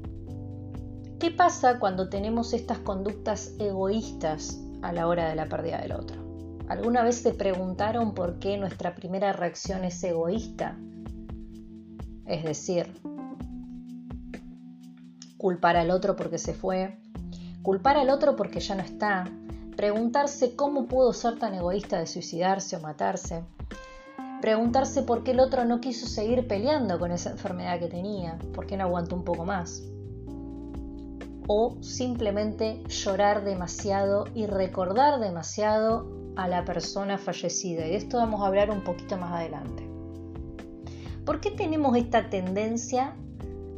¿qué 1.19 1.31
pasa 1.31 1.79
cuando 1.79 2.09
tenemos 2.09 2.51
estas 2.51 2.79
conductas 2.79 3.53
egoístas 3.59 4.61
a 4.81 4.91
la 4.91 5.07
hora 5.07 5.29
de 5.29 5.35
la 5.35 5.47
pérdida 5.47 5.79
del 5.79 5.93
otro. 5.93 6.21
¿Alguna 6.67 7.03
vez 7.03 7.17
se 7.17 7.33
preguntaron 7.33 8.13
por 8.13 8.39
qué 8.39 8.57
nuestra 8.57 8.95
primera 8.95 9.33
reacción 9.33 9.83
es 9.83 10.01
egoísta? 10.03 10.77
Es 12.25 12.43
decir, 12.43 12.87
culpar 15.37 15.75
al 15.75 15.91
otro 15.91 16.15
porque 16.15 16.37
se 16.37 16.53
fue, 16.53 16.97
culpar 17.61 17.97
al 17.97 18.09
otro 18.09 18.35
porque 18.35 18.59
ya 18.59 18.75
no 18.75 18.83
está, 18.83 19.25
preguntarse 19.75 20.55
cómo 20.55 20.87
pudo 20.87 21.13
ser 21.13 21.37
tan 21.39 21.55
egoísta 21.55 21.99
de 21.99 22.07
suicidarse 22.07 22.77
o 22.77 22.79
matarse, 22.79 23.43
preguntarse 24.39 25.03
por 25.03 25.23
qué 25.23 25.31
el 25.31 25.39
otro 25.39 25.65
no 25.65 25.81
quiso 25.81 26.07
seguir 26.07 26.47
peleando 26.47 26.99
con 26.99 27.11
esa 27.11 27.31
enfermedad 27.31 27.79
que 27.79 27.87
tenía, 27.87 28.39
por 28.53 28.65
qué 28.65 28.77
no 28.77 28.85
aguantó 28.85 29.15
un 29.15 29.23
poco 29.23 29.45
más 29.45 29.83
o 31.47 31.77
simplemente 31.81 32.83
llorar 32.87 33.43
demasiado 33.43 34.25
y 34.33 34.45
recordar 34.45 35.19
demasiado 35.19 36.07
a 36.35 36.47
la 36.47 36.65
persona 36.65 37.17
fallecida. 37.17 37.85
Y 37.85 37.91
de 37.91 37.95
esto 37.95 38.17
vamos 38.17 38.41
a 38.41 38.47
hablar 38.47 38.69
un 38.69 38.83
poquito 38.83 39.17
más 39.17 39.31
adelante. 39.33 39.87
¿Por 41.25 41.39
qué 41.39 41.51
tenemos 41.51 41.95
esta 41.97 42.29
tendencia 42.29 43.15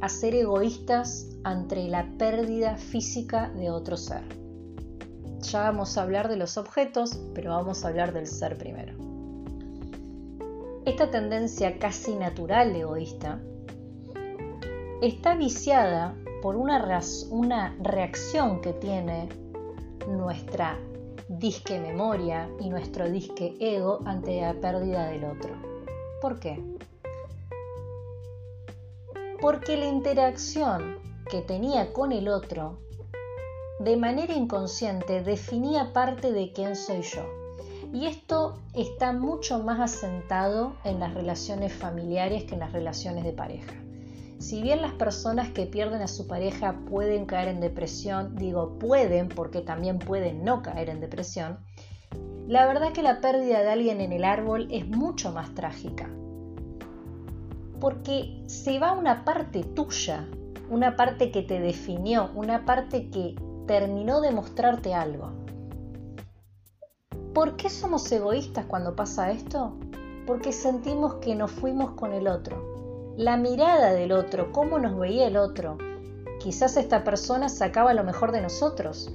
a 0.02 0.10
ser 0.10 0.36
egoístas 0.36 1.30
ante 1.44 1.88
la 1.88 2.08
pérdida 2.18 2.78
física 2.78 3.50
de 3.50 3.70
otro 3.70 3.98
ser? 3.98 4.24
Ya 5.42 5.64
vamos 5.64 5.98
a 5.98 6.04
hablar 6.04 6.30
de 6.30 6.38
los 6.38 6.58
objetos, 6.58 7.20
pero 7.34 7.52
vamos 7.52 7.84
a 7.84 7.90
hablar 7.90 8.14
del 8.14 8.28
ser 8.28 8.58
primero. 8.58 8.94
Esta 10.86 11.12
tendencia 11.12 11.80
casi 11.80 12.16
natural 12.16 12.76
egoísta 12.76 13.42
está 15.02 15.36
viciada 15.36 16.16
por 16.44 16.58
una, 16.58 17.00
una 17.30 17.74
reacción 17.80 18.60
que 18.60 18.74
tiene 18.74 19.30
nuestra 20.10 20.78
disque 21.30 21.80
memoria 21.80 22.50
y 22.60 22.70
nuestro 22.70 23.10
disque 23.10 23.56
ego 23.62 24.02
ante 24.04 24.42
la 24.42 24.54
pérdida 24.54 25.06
del 25.06 25.24
otro. 25.24 25.56
¿Por 26.20 26.42
qué? 26.42 26.62
Porque 29.40 29.78
la 29.78 29.88
interacción 29.88 30.98
que 31.32 31.40
tenía 31.40 31.94
con 31.94 32.12
el 32.12 32.28
otro 32.28 32.78
de 33.80 33.96
manera 33.96 34.34
inconsciente 34.34 35.24
definía 35.24 35.94
parte 35.94 36.34
de 36.34 36.52
quién 36.52 36.76
soy 36.76 37.04
yo. 37.04 37.24
Y 37.94 38.08
esto 38.08 38.60
está 38.74 39.14
mucho 39.14 39.60
más 39.60 39.80
asentado 39.80 40.74
en 40.84 41.00
las 41.00 41.14
relaciones 41.14 41.72
familiares 41.72 42.44
que 42.44 42.56
en 42.56 42.60
las 42.60 42.74
relaciones 42.74 43.24
de 43.24 43.32
pareja. 43.32 43.83
Si 44.44 44.62
bien 44.62 44.82
las 44.82 44.92
personas 44.92 45.54
que 45.54 45.68
pierden 45.68 46.02
a 46.02 46.08
su 46.10 46.28
pareja 46.28 46.82
pueden 46.90 47.26
caer 47.26 47.48
en 47.48 47.62
depresión, 47.62 48.36
digo 48.36 48.78
pueden 48.78 49.30
porque 49.30 49.62
también 49.62 50.00
pueden 50.00 50.44
no 50.44 50.62
caer 50.62 50.90
en 50.90 51.00
depresión, 51.00 51.60
la 52.50 52.66
verdad 52.66 52.92
que 52.92 53.04
la 53.04 53.22
pérdida 53.22 53.62
de 53.62 53.70
alguien 53.70 54.02
en 54.02 54.12
el 54.12 54.26
árbol 54.26 54.68
es 54.70 54.86
mucho 54.86 55.32
más 55.32 55.56
trágica. 55.56 56.10
Porque 57.80 58.44
se 58.48 58.80
va 58.80 58.92
una 58.92 59.24
parte 59.24 59.64
tuya, 59.64 60.28
una 60.70 60.98
parte 60.98 61.32
que 61.32 61.44
te 61.44 61.62
definió, 61.62 62.30
una 62.36 62.66
parte 62.66 63.10
que 63.12 63.36
terminó 63.66 64.20
de 64.20 64.32
mostrarte 64.32 64.94
algo. 64.94 65.32
¿Por 67.34 67.56
qué 67.56 67.70
somos 67.70 68.12
egoístas 68.12 68.66
cuando 68.66 68.94
pasa 68.94 69.32
esto? 69.32 69.78
Porque 70.28 70.52
sentimos 70.52 71.14
que 71.16 71.34
nos 71.34 71.50
fuimos 71.50 71.92
con 71.92 72.12
el 72.12 72.28
otro, 72.28 72.74
la 73.18 73.38
mirada 73.38 73.94
del 73.94 74.12
otro, 74.12 74.52
cómo 74.52 74.80
nos 74.80 74.98
veía 74.98 75.28
el 75.28 75.38
otro. 75.38 75.78
Quizás 76.40 76.78
esta 76.78 77.04
persona 77.04 77.48
sacaba 77.48 77.94
lo 77.94 78.04
mejor 78.04 78.32
de 78.32 78.42
nosotros. 78.42 79.14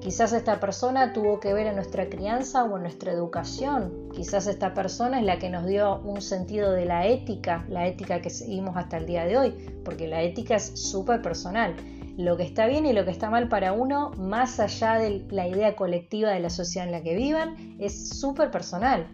Quizás 0.00 0.32
esta 0.32 0.58
persona 0.58 1.12
tuvo 1.12 1.40
que 1.40 1.52
ver 1.52 1.66
en 1.66 1.74
nuestra 1.74 2.08
crianza 2.08 2.64
o 2.64 2.76
en 2.76 2.82
nuestra 2.82 3.12
educación. 3.12 4.08
Quizás 4.14 4.46
esta 4.46 4.72
persona 4.72 5.20
es 5.20 5.26
la 5.26 5.38
que 5.38 5.50
nos 5.50 5.66
dio 5.66 6.00
un 6.00 6.22
sentido 6.22 6.72
de 6.72 6.86
la 6.86 7.06
ética, 7.06 7.66
la 7.68 7.86
ética 7.86 8.22
que 8.22 8.30
seguimos 8.30 8.76
hasta 8.76 8.96
el 8.96 9.06
día 9.06 9.26
de 9.26 9.36
hoy, 9.36 9.50
porque 9.84 10.08
la 10.08 10.22
ética 10.22 10.56
es 10.56 10.72
súper 10.74 11.20
personal. 11.20 11.76
Lo 12.16 12.36
que 12.36 12.44
está 12.44 12.66
bien 12.66 12.86
y 12.86 12.94
lo 12.94 13.04
que 13.04 13.10
está 13.10 13.28
mal 13.28 13.48
para 13.48 13.72
uno, 13.72 14.12
más 14.16 14.58
allá 14.60 14.94
de 14.94 15.26
la 15.30 15.46
idea 15.46 15.76
colectiva 15.76 16.30
de 16.30 16.40
la 16.40 16.50
sociedad 16.50 16.86
en 16.86 16.92
la 16.92 17.02
que 17.02 17.14
vivan, 17.14 17.76
es 17.78 18.08
súper 18.18 18.50
personal. 18.50 19.06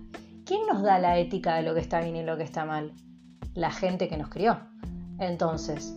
¿Quién 0.47 0.61
nos 0.71 0.83
da 0.83 0.99
la 0.99 1.19
ética 1.19 1.57
de 1.57 1.63
lo 1.63 1.75
que 1.75 1.81
está 1.81 2.01
bien 2.01 2.17
y 2.17 2.23
lo 2.23 2.37
que 2.37 2.45
está 2.45 2.65
mal? 2.65 2.93
La 3.55 3.71
gente 3.71 4.09
que 4.09 4.17
nos 4.17 4.29
crió. 4.29 4.59
Entonces, 5.19 5.95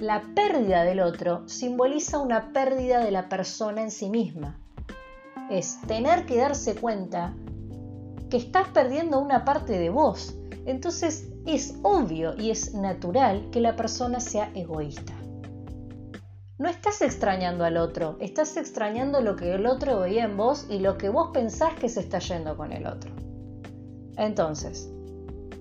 la 0.00 0.22
pérdida 0.34 0.84
del 0.84 1.00
otro 1.00 1.48
simboliza 1.48 2.18
una 2.18 2.52
pérdida 2.52 3.00
de 3.04 3.10
la 3.10 3.28
persona 3.28 3.82
en 3.82 3.90
sí 3.90 4.10
misma. 4.10 4.58
Es 5.50 5.80
tener 5.86 6.26
que 6.26 6.38
darse 6.38 6.74
cuenta 6.74 7.34
que 8.30 8.38
estás 8.38 8.68
perdiendo 8.68 9.20
una 9.20 9.44
parte 9.44 9.78
de 9.78 9.90
vos. 9.90 10.34
Entonces 10.66 11.28
es 11.46 11.78
obvio 11.82 12.34
y 12.36 12.50
es 12.50 12.74
natural 12.74 13.48
que 13.52 13.60
la 13.60 13.76
persona 13.76 14.18
sea 14.18 14.50
egoísta. 14.54 15.12
No 16.56 16.68
estás 16.68 17.02
extrañando 17.02 17.64
al 17.64 17.76
otro, 17.76 18.16
estás 18.20 18.56
extrañando 18.56 19.20
lo 19.20 19.36
que 19.36 19.54
el 19.54 19.66
otro 19.66 20.00
veía 20.00 20.24
en 20.24 20.36
vos 20.36 20.66
y 20.70 20.78
lo 20.78 20.96
que 20.96 21.08
vos 21.08 21.30
pensás 21.32 21.74
que 21.74 21.88
se 21.88 22.00
está 22.00 22.20
yendo 22.20 22.56
con 22.56 22.72
el 22.72 22.86
otro. 22.86 23.10
Entonces, 24.16 24.88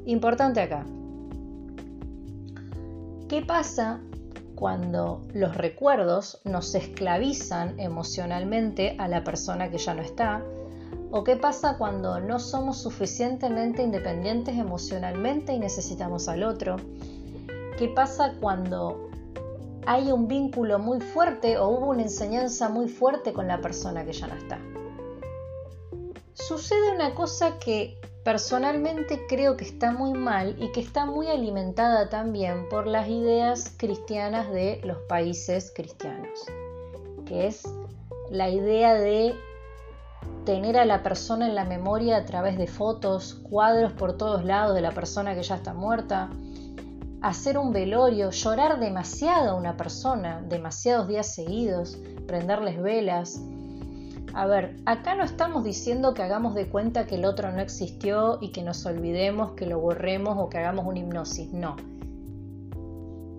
importante 0.06 0.62
acá, 0.62 0.86
¿Qué 3.34 3.42
pasa 3.42 4.00
cuando 4.54 5.24
los 5.34 5.58
recuerdos 5.58 6.40
nos 6.44 6.76
esclavizan 6.76 7.80
emocionalmente 7.80 8.96
a 9.00 9.08
la 9.08 9.24
persona 9.24 9.72
que 9.72 9.80
ya 9.80 9.96
no 9.96 10.04
está? 10.04 10.44
¿O 11.10 11.24
qué 11.24 11.36
pasa 11.36 11.80
cuando 11.80 12.20
no 12.20 12.38
somos 12.38 12.78
suficientemente 12.78 13.82
independientes 13.82 14.56
emocionalmente 14.56 15.52
y 15.52 15.58
necesitamos 15.58 16.30
al 16.30 16.44
otro? 16.44 16.76
¿Qué 17.80 17.88
pasa 17.88 18.36
cuando 18.40 19.10
hay 19.88 20.12
un 20.12 20.28
vínculo 20.28 20.78
muy 20.78 21.02
fuerte 21.02 21.58
o 21.58 21.70
hubo 21.70 21.88
una 21.88 22.04
enseñanza 22.04 22.70
muy 22.70 22.88
fuerte 22.88 23.34
con 23.34 23.48
la 23.48 23.62
persona 23.62 24.06
que 24.06 24.14
ya 24.14 24.28
no 24.28 24.36
está? 24.36 24.60
Sucede 26.36 26.92
una 26.94 27.16
cosa 27.16 27.58
que 27.58 27.98
Personalmente 28.24 29.26
creo 29.28 29.58
que 29.58 29.66
está 29.66 29.92
muy 29.92 30.14
mal 30.14 30.56
y 30.58 30.72
que 30.72 30.80
está 30.80 31.06
muy 31.06 31.28
alimentada 31.28 32.08
también 32.08 32.70
por 32.70 32.88
las 32.88 33.10
ideas 33.10 33.74
cristianas 33.78 34.50
de 34.50 34.80
los 34.86 34.98
países 35.10 35.74
cristianos, 35.76 36.46
que 37.26 37.48
es 37.48 37.64
la 38.30 38.50
idea 38.50 38.94
de 38.94 39.36
tener 40.46 40.78
a 40.78 40.86
la 40.86 41.04
persona 41.04 41.48
en 41.48 41.56
la 41.56 41.66
memoria 41.66 42.16
a 42.16 42.26
través 42.26 42.58
de 42.58 42.68
fotos, 42.68 43.42
cuadros 43.50 43.92
por 43.92 44.16
todos 44.16 44.46
lados 44.46 44.74
de 44.74 44.82
la 44.82 44.92
persona 44.92 45.36
que 45.36 45.44
ya 45.44 45.56
está 45.56 45.74
muerta, 45.74 46.30
hacer 47.22 47.58
un 47.58 47.72
velorio, 47.72 48.32
llorar 48.32 48.80
demasiado 48.80 49.52
a 49.52 49.56
una 49.56 49.76
persona, 49.76 50.42
demasiados 50.48 51.08
días 51.10 51.34
seguidos, 51.34 51.98
prenderles 52.28 52.82
velas, 52.82 53.42
a 54.34 54.48
ver, 54.48 54.76
acá 54.86 55.16
no 55.16 55.24
estamos 55.24 55.64
diciendo 55.64 56.14
que 56.14 56.24
hagamos 56.24 56.56
de 56.56 56.68
cuenta 56.68 57.06
que 57.06 57.16
el 57.16 57.26
otro 57.26 57.52
no 57.52 57.60
existió 57.60 58.40
y 58.42 58.52
que 58.52 58.64
nos 58.64 58.86
olvidemos, 58.86 59.52
que 59.52 59.68
lo 59.68 59.80
borremos 59.80 60.38
o 60.40 60.50
que 60.50 60.58
hagamos 60.58 60.86
una 60.86 61.00
hipnosis, 61.00 61.54
no. 61.54 61.76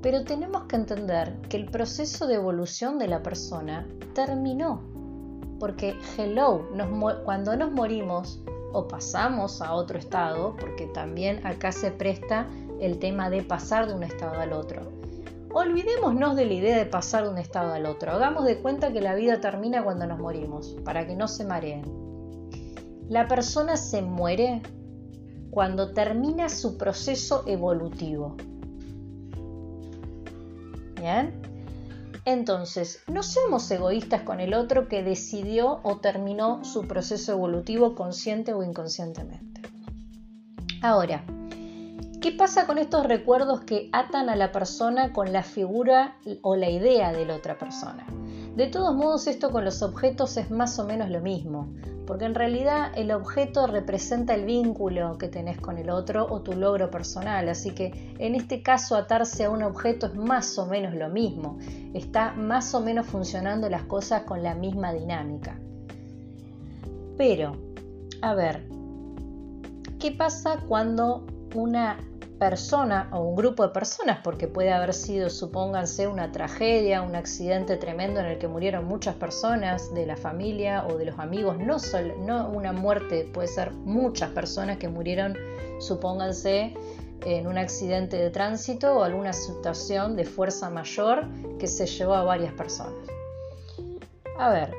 Pero 0.03 0.23
tenemos 0.25 0.65
que 0.65 0.77
entender 0.77 1.41
que 1.49 1.57
el 1.57 1.67
proceso 1.67 2.27
de 2.27 2.35
evolución 2.35 2.99
de 2.99 3.09
la 3.09 3.23
persona 3.23 3.89
terminó. 4.15 4.83
Porque, 5.59 5.97
hello, 6.17 6.69
cuando 7.25 7.57
nos 7.57 7.73
morimos, 7.73 8.41
o 8.73 8.87
pasamos 8.87 9.63
a 9.63 9.73
otro 9.73 9.99
estado, 9.99 10.57
porque 10.57 10.87
también 10.89 11.45
acá 11.47 11.73
se 11.73 11.91
presta 11.91 12.47
el 12.81 12.99
tema 12.99 13.31
de 13.31 13.43
pasar 13.43 13.87
de 13.87 13.95
un 13.95 14.03
estado 14.03 14.41
al 14.41 14.53
otro. 14.53 15.04
Olvidémonos 15.57 16.35
de 16.35 16.47
la 16.47 16.53
idea 16.53 16.77
de 16.77 16.85
pasar 16.85 17.23
de 17.23 17.31
un 17.31 17.39
estado 17.39 17.75
al 17.75 17.87
otro. 17.87 18.11
Hagamos 18.11 18.45
de 18.45 18.61
cuenta 18.61 18.93
que 18.93 19.01
la 19.01 19.15
vida 19.15 19.41
termina 19.41 19.85
cuando 19.85 20.05
nos 20.05 20.19
morimos, 20.19 20.77
para 20.85 21.07
que 21.07 21.15
no 21.15 21.29
se 21.29 21.45
mareen. 21.45 21.85
La 23.09 23.29
persona 23.29 23.77
se 23.77 24.03
muere 24.03 24.63
cuando 25.51 25.93
termina 25.93 26.49
su 26.49 26.77
proceso 26.77 27.45
evolutivo. 27.47 28.37
¿Bien? 31.01 31.41
Entonces, 32.25 33.05
no 33.07 33.23
seamos 33.23 33.71
egoístas 33.71 34.23
con 34.23 34.41
el 34.41 34.55
otro 34.55 34.89
que 34.89 35.05
decidió 35.05 35.79
o 35.85 35.99
terminó 35.99 36.65
su 36.65 36.89
proceso 36.89 37.31
evolutivo 37.31 37.95
consciente 37.95 38.53
o 38.55 38.65
inconscientemente. 38.65 39.63
Ahora, 40.83 41.25
¿qué 42.25 42.33
pasa 42.33 42.67
con 42.67 42.79
estos 42.79 43.05
recuerdos 43.05 43.61
que 43.61 43.91
atan 43.93 44.31
a 44.31 44.35
la 44.35 44.51
persona 44.51 45.13
con 45.13 45.31
la 45.31 45.43
figura 45.43 46.17
o 46.41 46.57
la 46.57 46.71
idea 46.71 47.13
de 47.13 47.27
la 47.27 47.35
otra 47.37 47.59
persona? 47.59 48.07
De 48.57 48.67
todos 48.67 48.95
modos, 48.95 49.27
esto 49.27 49.51
con 49.51 49.63
los 49.63 49.83
objetos 49.83 50.39
es 50.39 50.51
más 50.51 50.79
o 50.79 50.87
menos 50.87 51.11
lo 51.11 51.21
mismo 51.21 51.69
porque 52.07 52.25
en 52.25 52.35
realidad 52.35 52.93
el 52.97 53.13
objeto 53.13 53.67
representa 53.67 54.35
el 54.35 54.47
vínculo 54.47 55.19
que 55.19 55.29
tenés 55.29 55.59
con 55.61 55.77
el 55.77 55.91
otro 55.91 56.27
o 56.27 56.41
tu 56.41 56.55
logro 56.55 56.91
personal, 56.91 57.49
así 57.49 57.73
que 57.73 58.15
en 58.19 58.35
este 58.35 58.63
caso 58.63 58.97
atarse 58.97 59.45
a 59.45 59.51
un 59.51 59.63
objeto 59.63 60.07
es 60.07 60.15
más 60.15 60.59
o 60.59 60.67
menos 60.67 60.95
lo 60.95 61.11
mismo, 61.11 61.59
está 61.93 62.33
más 62.33 62.75
o 62.75 62.81
menos 62.81 63.07
funcionando 63.07 63.69
las 63.69 63.85
cosas 63.85 64.23
con 64.23 64.43
la 64.43 64.55
misma 64.55 64.93
dinámica. 64.93 65.59
Pero, 67.17 67.57
a 68.21 68.35
ver, 68.35 68.67
¿qué 69.99 70.11
pasa 70.11 70.61
cuando 70.69 71.25
una 71.55 71.97
persona 72.39 73.09
o 73.13 73.21
un 73.21 73.37
grupo 73.37 73.63
de 73.63 73.69
personas, 73.71 74.21
porque 74.23 74.49
puede 74.49 74.73
haber 74.73 74.93
sido, 74.93 75.31
supónganse, 75.31 76.09
una 76.09 76.33
tragedia, 76.33 77.03
un 77.03 77.15
accidente 77.15 77.77
tremendo 77.77 78.21
en 78.21 78.27
el 78.27 78.39
que 78.39 78.49
murieron 78.49 78.85
muchas 78.85 79.15
personas 79.15 79.95
de 79.95 80.07
la 80.07 80.17
familia 80.17 80.85
o 80.87 80.97
de 80.97 81.07
los 81.07 81.19
amigos, 81.19 81.59
no, 81.59 81.77
no 82.19 82.49
una 82.49 82.73
muerte, 82.73 83.29
puede 83.33 83.49
ser 83.49 83.73
muchas 83.73 84.31
personas 84.31 84.79
que 84.79 84.89
murieron, 84.89 85.37
supónganse, 85.79 86.75
en 87.25 87.47
un 87.47 87.57
accidente 87.57 88.17
de 88.17 88.31
tránsito 88.31 88.99
o 88.99 89.03
alguna 89.03 89.33
situación 89.33 90.17
de 90.17 90.25
fuerza 90.25 90.69
mayor 90.69 91.27
que 91.59 91.67
se 91.67 91.87
llevó 91.87 92.15
a 92.15 92.23
varias 92.23 92.53
personas. 92.53 93.09
A 94.39 94.51
ver, 94.51 94.75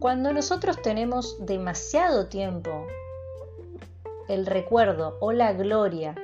cuando 0.00 0.32
nosotros 0.32 0.82
tenemos 0.82 1.36
demasiado 1.46 2.26
tiempo 2.26 2.86
el 4.28 4.46
recuerdo 4.46 5.16
o 5.20 5.32
la 5.32 5.52
gloria 5.52 6.14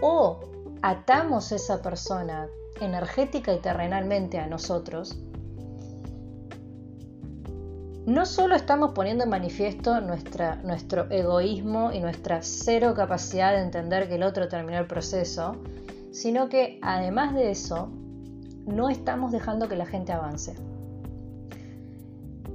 o 0.00 0.40
atamos 0.82 1.52
esa 1.52 1.82
persona 1.82 2.48
energética 2.80 3.54
y 3.54 3.58
terrenalmente 3.58 4.38
a 4.38 4.46
nosotros, 4.46 5.18
no 8.06 8.24
solo 8.24 8.54
estamos 8.54 8.92
poniendo 8.92 9.24
en 9.24 9.30
manifiesto 9.30 10.00
nuestra, 10.00 10.56
nuestro 10.56 11.10
egoísmo 11.10 11.90
y 11.92 11.98
nuestra 11.98 12.40
cero 12.40 12.94
capacidad 12.94 13.52
de 13.52 13.62
entender 13.62 14.08
que 14.08 14.14
el 14.14 14.22
otro 14.22 14.48
terminó 14.48 14.78
el 14.78 14.86
proceso, 14.86 15.56
sino 16.12 16.48
que 16.48 16.78
además 16.82 17.34
de 17.34 17.50
eso, 17.50 17.90
no 18.64 18.90
estamos 18.90 19.32
dejando 19.32 19.68
que 19.68 19.76
la 19.76 19.86
gente 19.86 20.12
avance. 20.12 20.54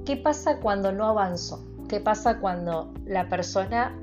¿Qué 0.06 0.16
pasa 0.16 0.58
cuando 0.58 0.90
no 0.90 1.06
avanzo? 1.06 1.64
¿Qué 1.86 2.00
pasa 2.00 2.40
cuando 2.40 2.92
la 3.04 3.28
persona 3.28 3.94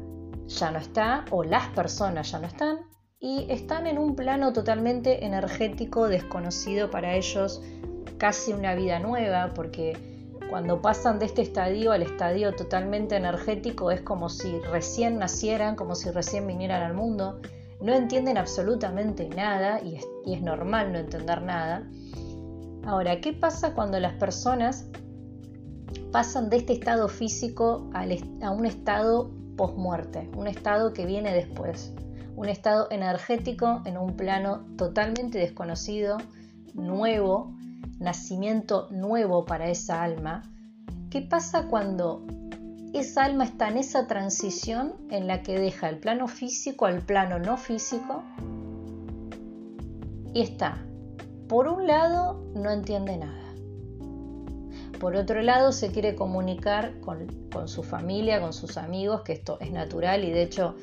ya 0.49 0.71
no 0.71 0.79
está 0.79 1.25
o 1.29 1.43
las 1.43 1.67
personas 1.69 2.31
ya 2.31 2.39
no 2.39 2.47
están 2.47 2.79
y 3.19 3.45
están 3.49 3.85
en 3.85 3.97
un 3.97 4.15
plano 4.15 4.51
totalmente 4.53 5.25
energético 5.25 6.07
desconocido 6.07 6.89
para 6.89 7.15
ellos, 7.15 7.61
casi 8.17 8.53
una 8.53 8.75
vida 8.75 8.99
nueva, 8.99 9.53
porque 9.53 10.37
cuando 10.49 10.81
pasan 10.81 11.19
de 11.19 11.25
este 11.25 11.41
estadio 11.43 11.91
al 11.91 12.01
estadio 12.01 12.55
totalmente 12.55 13.15
energético 13.15 13.91
es 13.91 14.01
como 14.01 14.29
si 14.29 14.57
recién 14.71 15.19
nacieran, 15.19 15.75
como 15.75 15.95
si 15.95 16.09
recién 16.09 16.47
vinieran 16.47 16.81
al 16.81 16.93
mundo, 16.93 17.39
no 17.81 17.93
entienden 17.93 18.37
absolutamente 18.37 19.29
nada 19.29 19.79
y 19.81 19.95
es, 19.95 20.41
normal 20.41 20.91
no 20.91 20.99
entender 20.99 21.41
nada. 21.41 21.87
Ahora, 22.85 23.19
¿qué 23.21 23.33
pasa 23.33 23.73
cuando 23.75 23.99
las 23.99 24.13
personas 24.13 24.87
pasan 26.11 26.49
de 26.49 26.57
este 26.57 26.73
estado 26.73 27.07
físico 27.07 27.89
a 27.93 28.51
un 28.51 28.65
estado 28.65 29.38
post-muerte, 29.59 30.29
un 30.37 30.47
estado 30.47 30.93
que 30.93 31.05
viene 31.05 31.33
después, 31.33 31.91
un 32.37 32.47
estado 32.47 32.87
energético 32.91 33.81
en 33.83 33.97
un 33.97 34.15
plano 34.15 34.65
totalmente 34.77 35.37
desconocido, 35.37 36.17
nuevo, 36.73 37.53
nacimiento 37.99 38.87
nuevo 38.89 39.43
para 39.43 39.69
esa 39.69 40.01
alma. 40.01 40.43
¿Qué 41.09 41.21
pasa 41.21 41.67
cuando 41.67 42.25
esa 42.93 43.25
alma 43.25 43.43
está 43.43 43.67
en 43.67 43.79
esa 43.79 44.07
transición 44.07 44.93
en 45.09 45.27
la 45.27 45.43
que 45.43 45.59
deja 45.59 45.89
el 45.89 45.97
plano 45.97 46.29
físico 46.29 46.85
al 46.85 47.01
plano 47.01 47.37
no 47.37 47.57
físico? 47.57 48.23
Y 50.33 50.41
está, 50.41 50.85
por 51.49 51.67
un 51.67 51.85
lado, 51.85 52.41
no 52.55 52.71
entiende 52.71 53.17
nada 53.17 53.38
por 54.99 55.15
otro 55.15 55.41
lado, 55.41 55.71
se 55.71 55.91
quiere 55.91 56.15
comunicar 56.15 56.99
con, 56.99 57.27
su 57.67 57.83
familia, 57.83 58.41
con 58.41 58.53
sus 58.53 58.77
amigos, 58.77 59.21
que 59.21 59.33
esto 59.33 59.57
es 59.61 59.71
natural 59.71 60.23
y 60.23 60.31
de 60.31 60.43
hecho 60.43 60.75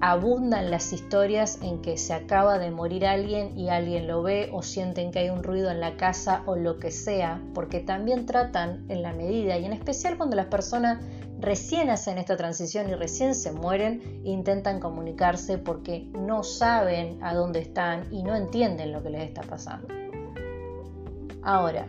abundan 0.00 0.70
las 0.70 0.92
historias 0.92 1.60
en 1.62 1.80
que 1.80 1.96
se 1.96 2.12
acaba 2.12 2.58
de 2.58 2.72
morir 2.72 3.06
alguien 3.06 3.56
y 3.56 3.68
alguien 3.68 4.08
lo 4.08 4.22
ve 4.22 4.50
o 4.52 4.62
sienten 4.62 5.12
que 5.12 5.20
hay 5.20 5.30
un 5.30 5.44
ruido 5.44 5.70
en 5.70 5.80
la 5.80 5.96
casa 5.96 6.42
o 6.46 6.56
lo 6.56 6.78
que 6.78 6.90
sea, 6.90 7.40
porque 7.54 7.78
también 7.78 8.26
tratan 8.26 8.84
en 8.88 9.02
la 9.02 9.12
medida 9.12 9.56
y 9.56 9.64
en 9.64 9.72
especial 9.72 10.16
cuando 10.16 10.34
las 10.34 10.46
personas 10.46 10.98
recién 11.38 11.88
hacen 11.88 12.18
esta 12.18 12.36
transición 12.36 12.90
y 12.90 12.94
recién 12.94 13.34
se 13.34 13.52
mueren, 13.52 14.20
intentan 14.24 14.80
comunicarse 14.80 15.58
porque 15.58 16.08
no 16.12 16.42
saben 16.42 17.22
a 17.22 17.34
dónde 17.34 17.60
están 17.60 18.12
y 18.12 18.24
no 18.24 18.34
entienden 18.34 18.92
lo 18.92 19.02
que 19.02 19.10
les 19.10 19.22
está 19.22 19.42
pasando. 19.42 19.88
Ahora, 21.42 21.86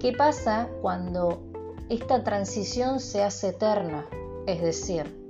¿Qué 0.00 0.12
pasa 0.12 0.68
cuando 0.80 1.42
esta 1.88 2.22
transición 2.22 3.00
se 3.00 3.24
hace 3.24 3.48
eterna? 3.48 4.06
Es 4.46 4.62
decir, 4.62 5.26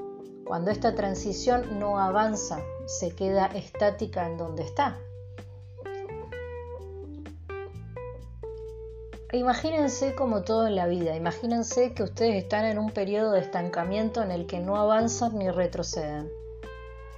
cuando 0.47 0.71
esta 0.71 0.95
transición 0.95 1.79
no 1.79 1.99
avanza, 1.99 2.61
se 2.85 3.15
queda 3.15 3.47
estática 3.47 4.27
en 4.27 4.37
donde 4.37 4.65
está. 4.65 4.99
Imagínense 9.33 10.15
como 10.15 10.43
todo 10.43 10.67
en 10.67 10.77
la 10.77 10.87
vida, 10.87 11.17
imagínense 11.17 11.95
que 11.95 12.03
ustedes 12.03 12.43
están 12.43 12.67
en 12.67 12.79
un 12.79 12.91
periodo 12.91 13.33
de 13.33 13.41
estancamiento 13.41 14.23
en 14.23 14.31
el 14.31 14.47
que 14.47 14.61
no 14.61 14.77
avanzan 14.77 15.39
ni 15.39 15.51
retroceden. 15.51 16.31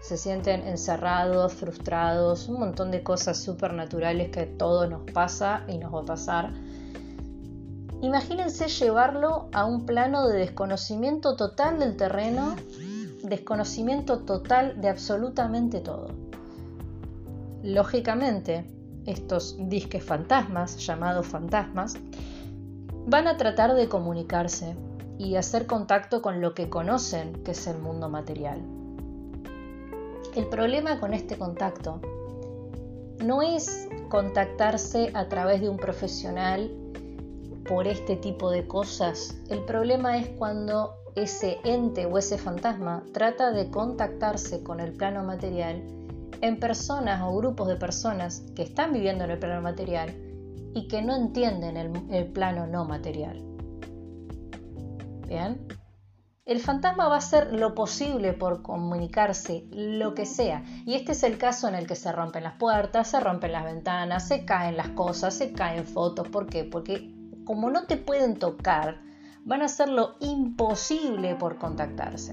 Se 0.01 0.17
sienten 0.17 0.69
encerrados, 0.69 1.53
frustrados, 1.55 2.49
un 2.49 2.61
montón 2.61 2.93
de 2.93 3.03
cosas 3.03 3.43
supernaturales 3.43 4.31
que 4.31 4.41
a 4.41 4.57
todos 4.57 4.89
nos 4.89 5.03
pasa 5.11 5.65
y 5.67 5.79
nos 5.79 5.93
va 5.93 6.03
a 6.03 6.05
pasar 6.05 6.53
Imagínense 8.03 8.69
llevarlo 8.69 9.49
a 9.53 9.67
un 9.67 9.85
plano 9.85 10.27
de 10.27 10.39
desconocimiento 10.39 11.37
total 11.37 11.79
del 11.79 11.97
terreno, 11.97 12.57
desconocimiento 13.23 14.21
total 14.21 14.81
de 14.81 14.89
absolutamente 14.89 15.81
todo. 15.81 16.09
Lógicamente, 17.63 18.65
estos 19.05 19.57
disques 19.69 20.03
fantasmas, 20.03 20.79
llamados 20.79 21.27
fantasmas, 21.27 21.95
van 23.07 23.29
a 23.29 23.37
tratar 23.37 23.75
de 23.75 23.89
comunicarse 23.89 24.77
y 25.19 25.37
hacer 25.37 25.67
contacto 25.67 26.23
con 26.23 26.41
lo 26.41 26.55
que 26.55 26.71
conocen 26.71 27.35
que 27.45 27.51
es 27.51 27.67
el 27.67 27.79
mundo 27.79 28.09
material. 28.09 28.63
El 30.35 30.47
problema 30.47 30.99
con 31.01 31.13
este 31.13 31.37
contacto 31.37 32.01
no 33.23 33.43
es 33.43 33.89
contactarse 34.09 35.11
a 35.13 35.29
través 35.29 35.61
de 35.61 35.69
un 35.69 35.77
profesional 35.77 36.80
por 37.71 37.87
este 37.87 38.17
tipo 38.17 38.51
de 38.51 38.67
cosas. 38.67 39.41
El 39.49 39.61
problema 39.65 40.19
es 40.19 40.29
cuando 40.31 40.97
ese 41.15 41.61
ente 41.63 42.05
o 42.05 42.19
ese 42.19 42.37
fantasma 42.37 43.05
trata 43.13 43.53
de 43.53 43.71
contactarse 43.71 44.65
con 44.65 44.81
el 44.81 44.93
plano 44.93 45.23
material 45.23 45.81
en 46.41 46.59
personas 46.59 47.23
o 47.23 47.37
grupos 47.37 47.69
de 47.69 47.77
personas 47.77 48.43
que 48.57 48.65
están 48.65 48.93
viviendo 48.93 49.23
en 49.23 49.31
el 49.31 49.39
plano 49.39 49.63
material 49.63 50.13
y 50.75 50.89
que 50.89 51.01
no 51.01 51.15
entienden 51.15 51.77
el, 52.11 52.27
plano 52.33 52.67
no 52.67 52.85
material. 52.87 53.41
¿Bien? 55.29 55.69
El 56.47 56.59
fantasma 56.59 57.07
va 57.07 57.15
a 57.15 57.19
hacer 57.19 57.53
lo 57.53 57.77
posible 57.77 58.33
por 58.33 58.63
comunicarse, 58.63 59.69
lo 59.71 60.15
que 60.17 60.27
sea. 60.27 60.65
Y 60.87 60.95
este 60.95 61.13
es 61.13 61.23
el 61.23 61.39
caso 61.39 61.69
en 61.69 61.77
el 61.77 61.87
que 61.87 61.95
se 61.95 62.11
rompen 62.11 62.43
las 62.43 62.55
puertas, 62.55 63.07
se 63.13 63.21
rompen 63.21 63.53
las 63.53 63.65
ventanas, 63.65 64.27
se 64.27 64.45
caen 64.45 64.77
las 64.77 64.89
cosas, 64.89 65.35
se 65.35 65.53
caen 65.53 65.85
fotos. 65.85 66.27
¿Por 66.31 66.49
qué? 66.49 66.65
Porque 66.65 67.20
como 67.51 67.69
no 67.69 67.83
te 67.83 67.97
pueden 67.97 68.37
tocar, 68.37 69.01
van 69.45 69.63
a 69.63 69.65
hacer 69.65 69.89
lo 69.89 70.15
imposible 70.21 71.35
por 71.35 71.59
contactarse. 71.59 72.33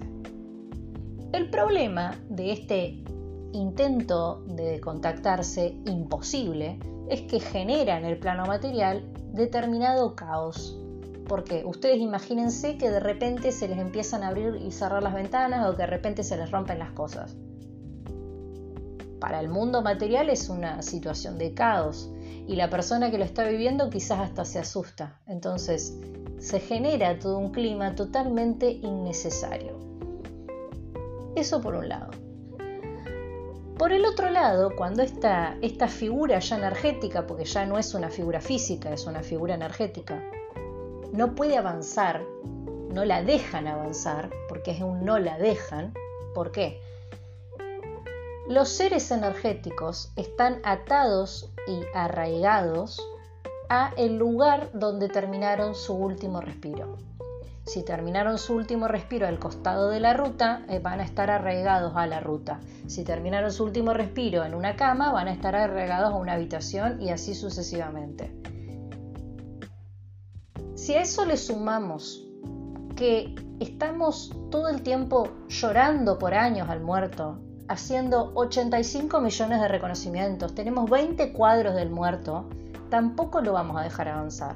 El 1.34 1.50
problema 1.50 2.16
de 2.30 2.52
este 2.52 3.04
intento 3.52 4.44
de 4.46 4.80
contactarse 4.80 5.76
imposible 5.88 6.78
es 7.10 7.22
que 7.24 7.40
genera 7.40 7.98
en 7.98 8.06
el 8.06 8.20
plano 8.20 8.46
material 8.46 9.12
determinado 9.34 10.16
caos. 10.16 10.80
Porque 11.28 11.64
ustedes 11.66 11.98
imagínense 11.98 12.78
que 12.78 12.92
de 12.92 13.00
repente 13.00 13.52
se 13.52 13.68
les 13.68 13.80
empiezan 13.80 14.22
a 14.22 14.28
abrir 14.28 14.58
y 14.58 14.72
cerrar 14.72 15.02
las 15.02 15.16
ventanas 15.16 15.68
o 15.68 15.72
que 15.72 15.82
de 15.82 15.88
repente 15.88 16.24
se 16.24 16.38
les 16.38 16.52
rompen 16.52 16.78
las 16.78 16.92
cosas. 16.92 17.36
Para 19.20 19.40
el 19.40 19.50
mundo 19.50 19.82
material 19.82 20.30
es 20.30 20.48
una 20.48 20.84
situación 20.84 21.40
de 21.40 21.56
caos 21.56 22.12
y 22.48 22.56
la 22.56 22.70
persona 22.70 23.12
que 23.12 23.18
lo 23.18 23.26
está 23.26 23.48
viviendo 23.48 23.90
quizás 23.90 24.20
hasta 24.20 24.46
se 24.46 24.60
asusta. 24.60 25.20
Entonces 25.28 25.98
se 26.40 26.60
genera 26.60 27.20
todo 27.20 27.38
un 27.38 27.52
clima 27.52 27.96
totalmente 27.96 28.70
innecesario. 28.70 29.78
Eso 31.36 31.62
por 31.62 31.76
un 31.76 31.90
lado. 31.90 32.12
Por 33.78 33.92
el 33.92 34.06
otro 34.06 34.32
lado, 34.32 34.76
cuando 34.76 35.04
esta, 35.04 35.56
esta 35.62 35.88
figura 35.88 36.40
ya 36.40 36.58
energética, 36.58 37.28
porque 37.28 37.46
ya 37.46 37.66
no 37.66 37.78
es 37.78 37.94
una 37.94 38.10
figura 38.10 38.42
física, 38.42 38.92
es 38.92 39.06
una 39.06 39.22
figura 39.22 39.54
energética, 39.54 40.20
no 41.14 41.36
puede 41.36 41.58
avanzar, 41.58 42.24
no 42.92 43.06
la 43.06 43.22
dejan 43.22 43.68
avanzar, 43.68 44.32
porque 44.50 44.72
es 44.72 44.82
un 44.82 45.06
no 45.06 45.20
la 45.20 45.38
dejan, 45.38 45.94
¿por 46.34 46.52
qué? 46.52 46.82
Los 48.48 48.70
seres 48.70 49.12
energéticos 49.12 50.12
están 50.16 50.60
atados 50.64 51.52
y 51.68 51.82
arraigados 51.94 53.02
a 53.70 53.92
el 53.98 54.18
lugar 54.18 54.70
donde 54.74 55.10
terminaron 55.10 55.76
su 55.76 55.94
último 55.94 56.42
respiro. 56.42 56.98
Si 57.68 57.84
terminaron 57.84 58.38
su 58.38 58.56
último 58.56 58.88
respiro 58.88 59.28
al 59.28 59.40
costado 59.40 59.90
de 59.90 60.00
la 60.00 60.14
ruta, 60.14 60.66
eh, 60.70 60.80
van 60.80 61.02
a 61.02 61.04
estar 61.04 61.30
arraigados 61.30 61.94
a 61.98 62.08
la 62.08 62.22
ruta. 62.22 62.62
Si 62.88 63.04
terminaron 63.04 63.52
su 63.52 63.66
último 63.66 63.94
respiro 63.94 64.46
en 64.46 64.54
una 64.56 64.78
cama, 64.78 65.12
van 65.12 65.28
a 65.28 65.34
estar 65.34 65.54
arraigados 65.54 66.14
a 66.14 66.16
una 66.16 66.34
habitación 66.34 67.02
y 67.02 67.10
así 67.10 67.36
sucesivamente. 67.36 68.32
Si 70.76 70.94
a 70.94 71.02
eso 71.02 71.26
le 71.26 71.36
sumamos 71.36 72.26
que 72.96 73.36
estamos 73.60 74.34
todo 74.50 74.70
el 74.70 74.82
tiempo 74.82 75.28
llorando 75.50 76.18
por 76.18 76.36
años 76.36 76.70
al 76.70 76.80
muerto, 76.80 77.42
haciendo 77.68 78.32
85 78.36 79.20
millones 79.22 79.62
de 79.62 79.68
reconocimientos, 79.68 80.56
tenemos 80.56 80.90
20 80.90 81.34
cuadros 81.34 81.76
del 81.76 81.90
muerto, 81.90 82.46
tampoco 82.90 83.42
lo 83.42 83.54
vamos 83.54 83.78
a 83.78 83.84
dejar 83.84 84.08
avanzar. 84.10 84.56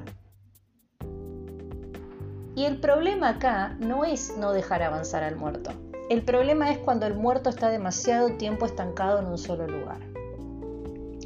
Y 2.54 2.64
el 2.64 2.78
problema 2.80 3.30
acá 3.30 3.76
no 3.78 4.04
es 4.04 4.36
no 4.36 4.52
dejar 4.52 4.82
avanzar 4.82 5.22
al 5.22 5.36
muerto. 5.36 5.70
El 6.10 6.22
problema 6.22 6.70
es 6.70 6.78
cuando 6.78 7.06
el 7.06 7.14
muerto 7.14 7.48
está 7.48 7.70
demasiado 7.70 8.36
tiempo 8.36 8.66
estancado 8.66 9.20
en 9.20 9.26
un 9.26 9.38
solo 9.38 9.66
lugar. 9.66 10.00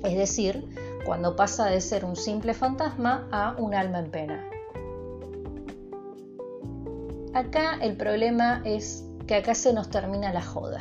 Es 0.05 0.17
decir, 0.17 0.69
cuando 1.05 1.35
pasa 1.35 1.67
de 1.67 1.81
ser 1.81 2.05
un 2.05 2.15
simple 2.15 2.55
fantasma 2.55 3.27
a 3.33 3.57
un 3.59 3.75
alma 3.75 3.99
en 3.99 4.11
pena. 4.11 4.51
Acá 7.35 7.79
el 7.83 7.97
problema 7.97 8.63
es 8.65 9.05
que 9.27 9.35
acá 9.35 9.55
se 9.55 9.73
nos 9.73 9.91
termina 9.91 10.33
la 10.33 10.43
joda. 10.43 10.81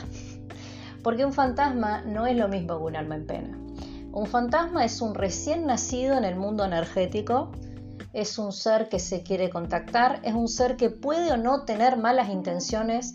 Porque 1.05 1.23
un 1.23 1.33
fantasma 1.33 2.01
no 2.01 2.25
es 2.25 2.35
lo 2.35 2.47
mismo 2.47 2.79
que 2.79 2.83
un 2.83 2.95
alma 2.95 3.15
en 3.15 3.27
pena. 3.27 3.57
Un 4.11 4.25
fantasma 4.25 4.83
es 4.83 5.01
un 5.01 5.13
recién 5.13 5.67
nacido 5.67 6.17
en 6.17 6.25
el 6.25 6.35
mundo 6.35 6.65
energético 6.65 7.51
es 8.15 8.39
un 8.39 8.53
ser 8.53 8.87
que 8.87 8.97
se 8.97 9.23
quiere 9.23 9.49
contactar, 9.49 10.21
es 10.23 10.33
un 10.33 10.47
ser 10.47 10.77
que 10.77 10.89
puede 10.89 11.33
o 11.33 11.37
no 11.37 11.65
tener 11.65 11.97
malas 11.97 12.29
intenciones 12.29 13.13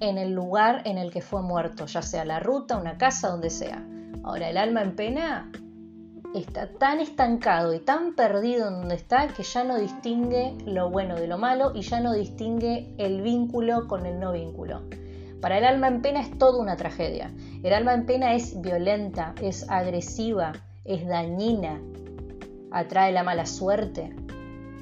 en 0.00 0.18
el 0.18 0.32
lugar 0.32 0.82
en 0.84 0.98
el 0.98 1.10
que 1.10 1.22
fue 1.22 1.40
muerto, 1.42 1.86
ya 1.86 2.02
sea 2.02 2.26
la 2.26 2.40
ruta, 2.40 2.76
una 2.76 2.98
casa, 2.98 3.28
donde 3.28 3.48
sea. 3.48 3.82
Ahora, 4.22 4.50
el 4.50 4.58
alma 4.58 4.82
en 4.82 4.96
pena 4.96 5.50
está 6.34 6.70
tan 6.74 7.00
estancado 7.00 7.72
y 7.72 7.80
tan 7.80 8.14
perdido 8.14 8.68
en 8.68 8.80
donde 8.80 8.96
está 8.96 9.28
que 9.28 9.44
ya 9.44 9.64
no 9.64 9.78
distingue 9.78 10.58
lo 10.66 10.90
bueno 10.90 11.14
de 11.14 11.26
lo 11.26 11.38
malo 11.38 11.72
y 11.74 11.80
ya 11.80 12.00
no 12.00 12.12
distingue 12.12 12.94
el 12.98 13.22
vínculo 13.22 13.88
con 13.88 14.04
el 14.04 14.20
no 14.20 14.32
vínculo. 14.32 14.82
Para 15.44 15.58
el 15.58 15.66
alma 15.66 15.88
en 15.88 16.00
pena 16.00 16.22
es 16.22 16.38
toda 16.38 16.58
una 16.58 16.78
tragedia. 16.78 17.30
El 17.62 17.74
alma 17.74 17.92
en 17.92 18.06
pena 18.06 18.32
es 18.32 18.62
violenta, 18.62 19.34
es 19.42 19.68
agresiva, 19.68 20.52
es 20.86 21.06
dañina, 21.06 21.82
atrae 22.70 23.12
la 23.12 23.24
mala 23.24 23.44
suerte, 23.44 24.16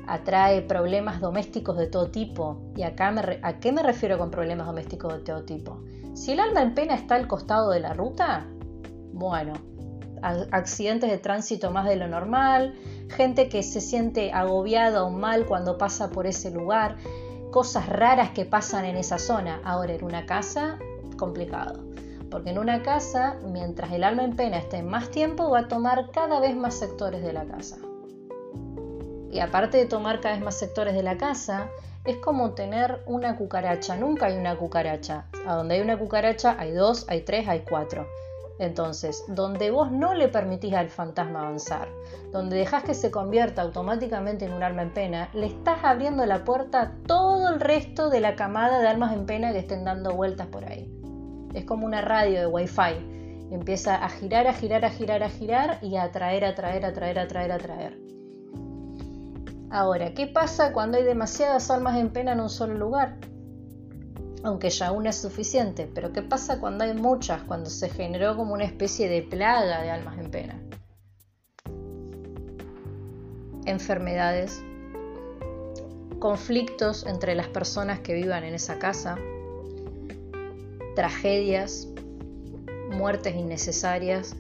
atrae 0.06 0.62
problemas 0.62 1.20
domésticos 1.20 1.76
de 1.78 1.88
todo 1.88 2.12
tipo. 2.12 2.62
¿Y 2.76 2.84
acá 2.84 3.12
a 3.42 3.58
qué 3.58 3.72
me 3.72 3.82
refiero 3.82 4.18
con 4.18 4.30
problemas 4.30 4.68
domésticos 4.68 5.12
de 5.14 5.18
todo 5.24 5.42
tipo? 5.42 5.82
Si 6.14 6.30
el 6.30 6.38
alma 6.38 6.62
en 6.62 6.76
pena 6.76 6.94
está 6.94 7.16
al 7.16 7.26
costado 7.26 7.70
de 7.70 7.80
la 7.80 7.92
ruta, 7.92 8.46
bueno, 9.12 9.54
accidentes 10.22 11.10
de 11.10 11.18
tránsito 11.18 11.72
más 11.72 11.88
de 11.88 11.96
lo 11.96 12.06
normal, 12.06 12.76
gente 13.08 13.48
que 13.48 13.64
se 13.64 13.80
siente 13.80 14.30
agobiada 14.32 15.02
o 15.02 15.10
mal 15.10 15.44
cuando 15.44 15.76
pasa 15.76 16.10
por 16.10 16.28
ese 16.28 16.52
lugar, 16.52 16.98
cosas 17.52 17.88
raras 17.88 18.30
que 18.30 18.44
pasan 18.44 18.84
en 18.84 18.96
esa 18.96 19.18
zona. 19.18 19.60
Ahora, 19.62 19.92
en 19.92 20.02
una 20.02 20.26
casa, 20.26 20.78
complicado. 21.16 21.84
Porque 22.28 22.50
en 22.50 22.58
una 22.58 22.82
casa, 22.82 23.36
mientras 23.44 23.92
el 23.92 24.02
alma 24.02 24.24
en 24.24 24.34
pena 24.34 24.56
esté 24.56 24.82
más 24.82 25.10
tiempo, 25.10 25.50
va 25.50 25.60
a 25.60 25.68
tomar 25.68 26.10
cada 26.10 26.40
vez 26.40 26.56
más 26.56 26.74
sectores 26.74 27.22
de 27.22 27.32
la 27.32 27.44
casa. 27.44 27.76
Y 29.30 29.38
aparte 29.38 29.78
de 29.78 29.86
tomar 29.86 30.20
cada 30.20 30.34
vez 30.34 30.44
más 30.44 30.58
sectores 30.58 30.94
de 30.94 31.02
la 31.02 31.16
casa, 31.16 31.68
es 32.04 32.16
como 32.16 32.52
tener 32.52 33.02
una 33.06 33.36
cucaracha. 33.36 33.96
Nunca 33.96 34.26
hay 34.26 34.36
una 34.36 34.56
cucaracha. 34.56 35.26
A 35.46 35.54
donde 35.54 35.76
hay 35.76 35.80
una 35.82 35.98
cucaracha 35.98 36.56
hay 36.58 36.72
dos, 36.72 37.04
hay 37.08 37.20
tres, 37.20 37.46
hay 37.48 37.60
cuatro. 37.68 38.06
Entonces, 38.58 39.24
donde 39.28 39.70
vos 39.70 39.90
no 39.90 40.14
le 40.14 40.28
permitís 40.28 40.74
al 40.74 40.88
fantasma 40.88 41.40
avanzar, 41.40 41.88
donde 42.32 42.56
dejás 42.56 42.84
que 42.84 42.94
se 42.94 43.10
convierta 43.10 43.62
automáticamente 43.62 44.44
en 44.44 44.52
un 44.52 44.62
alma 44.62 44.82
en 44.82 44.92
pena, 44.92 45.30
le 45.32 45.46
estás 45.46 45.78
abriendo 45.82 46.24
la 46.26 46.44
puerta 46.44 46.82
a 46.82 46.92
todo 47.06 47.48
el 47.48 47.60
resto 47.60 48.10
de 48.10 48.20
la 48.20 48.36
camada 48.36 48.80
de 48.80 48.88
almas 48.88 49.12
en 49.14 49.26
pena 49.26 49.52
que 49.52 49.58
estén 49.58 49.84
dando 49.84 50.14
vueltas 50.14 50.46
por 50.48 50.64
ahí. 50.64 50.92
Es 51.54 51.64
como 51.64 51.86
una 51.86 52.02
radio 52.02 52.40
de 52.40 52.46
wifi. 52.46 53.48
Empieza 53.50 53.96
a 53.96 54.08
girar, 54.08 54.46
a 54.46 54.54
girar, 54.54 54.84
a 54.84 54.90
girar, 54.90 55.22
a 55.22 55.28
girar 55.28 55.78
y 55.82 55.96
a 55.96 56.04
atraer, 56.04 56.44
a 56.44 56.50
atraer, 56.50 56.84
a 56.84 56.88
atraer, 56.88 57.18
a 57.18 57.22
atraer, 57.22 57.52
a 57.52 57.54
atraer. 57.56 57.98
Ahora, 59.70 60.12
¿qué 60.14 60.26
pasa 60.26 60.72
cuando 60.72 60.98
hay 60.98 61.04
demasiadas 61.04 61.70
almas 61.70 61.96
en 61.98 62.10
pena 62.10 62.32
en 62.32 62.40
un 62.40 62.50
solo 62.50 62.74
lugar? 62.74 63.16
Aunque 64.44 64.70
ya 64.70 64.92
una 64.92 65.10
es 65.10 65.16
suficiente, 65.16 65.88
pero 65.94 66.12
¿qué 66.12 66.22
pasa 66.22 66.58
cuando 66.58 66.84
hay 66.84 66.94
muchas, 66.94 67.42
cuando 67.42 67.70
se 67.70 67.88
generó 67.88 68.36
como 68.36 68.54
una 68.54 68.64
especie 68.64 69.08
de 69.08 69.22
plaga 69.22 69.82
de 69.82 69.90
almas 69.90 70.18
en 70.18 70.30
pena? 70.30 70.60
Enfermedades, 73.64 74.60
conflictos 76.18 77.06
entre 77.06 77.34
las 77.34 77.46
personas 77.48 78.00
que 78.00 78.14
vivan 78.14 78.42
en 78.42 78.54
esa 78.54 78.78
casa, 78.78 79.16
tragedias, 80.96 81.88
muertes 82.90 83.36
innecesarias, 83.36 84.36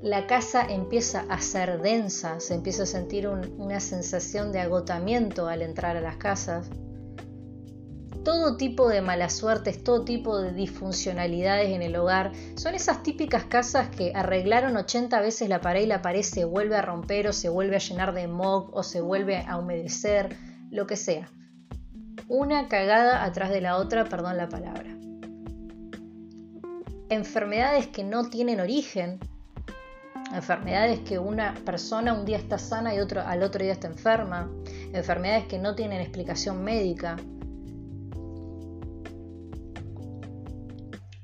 la 0.00 0.28
casa 0.28 0.64
empieza 0.64 1.24
a 1.28 1.40
ser 1.40 1.82
densa, 1.82 2.38
se 2.38 2.54
empieza 2.54 2.84
a 2.84 2.86
sentir 2.86 3.26
una 3.26 3.80
sensación 3.80 4.52
de 4.52 4.60
agotamiento 4.60 5.48
al 5.48 5.60
entrar 5.60 5.96
a 5.96 6.00
las 6.00 6.16
casas. 6.16 6.70
Todo 8.28 8.58
tipo 8.58 8.90
de 8.90 9.00
malas 9.00 9.32
suertes, 9.38 9.82
todo 9.82 10.04
tipo 10.04 10.38
de 10.38 10.52
disfuncionalidades 10.52 11.70
en 11.70 11.80
el 11.80 11.96
hogar, 11.96 12.32
son 12.56 12.74
esas 12.74 13.02
típicas 13.02 13.44
casas 13.44 13.88
que 13.88 14.12
arreglaron 14.14 14.76
80 14.76 15.18
veces 15.22 15.48
la 15.48 15.62
pared 15.62 15.84
y 15.84 15.86
la 15.86 16.02
pared 16.02 16.20
se 16.20 16.44
vuelve 16.44 16.76
a 16.76 16.82
romper 16.82 17.26
o 17.28 17.32
se 17.32 17.48
vuelve 17.48 17.76
a 17.76 17.78
llenar 17.78 18.12
de 18.12 18.28
mog 18.28 18.68
o 18.76 18.82
se 18.82 19.00
vuelve 19.00 19.38
a 19.38 19.56
humedecer, 19.56 20.36
lo 20.70 20.86
que 20.86 20.96
sea. 20.96 21.30
Una 22.28 22.68
cagada 22.68 23.24
atrás 23.24 23.48
de 23.48 23.62
la 23.62 23.78
otra, 23.78 24.04
perdón 24.04 24.36
la 24.36 24.50
palabra. 24.50 24.94
Enfermedades 27.08 27.86
que 27.86 28.04
no 28.04 28.28
tienen 28.28 28.60
origen, 28.60 29.20
enfermedades 30.34 31.00
que 31.00 31.18
una 31.18 31.54
persona 31.64 32.12
un 32.12 32.26
día 32.26 32.36
está 32.36 32.58
sana 32.58 32.94
y 32.94 33.00
otro, 33.00 33.22
al 33.22 33.42
otro 33.42 33.64
día 33.64 33.72
está 33.72 33.86
enferma, 33.86 34.50
enfermedades 34.92 35.46
que 35.46 35.58
no 35.58 35.74
tienen 35.74 36.02
explicación 36.02 36.62
médica, 36.62 37.16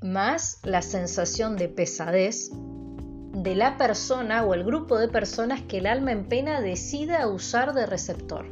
más 0.05 0.59
la 0.63 0.81
sensación 0.81 1.57
de 1.57 1.67
pesadez 1.67 2.51
de 2.51 3.55
la 3.55 3.77
persona 3.77 4.45
o 4.45 4.53
el 4.53 4.63
grupo 4.63 4.97
de 4.97 5.09
personas 5.09 5.61
que 5.63 5.79
el 5.79 5.87
alma 5.87 6.11
en 6.11 6.29
pena 6.29 6.61
decida 6.61 7.27
usar 7.27 7.73
de 7.73 7.85
receptor. 7.85 8.45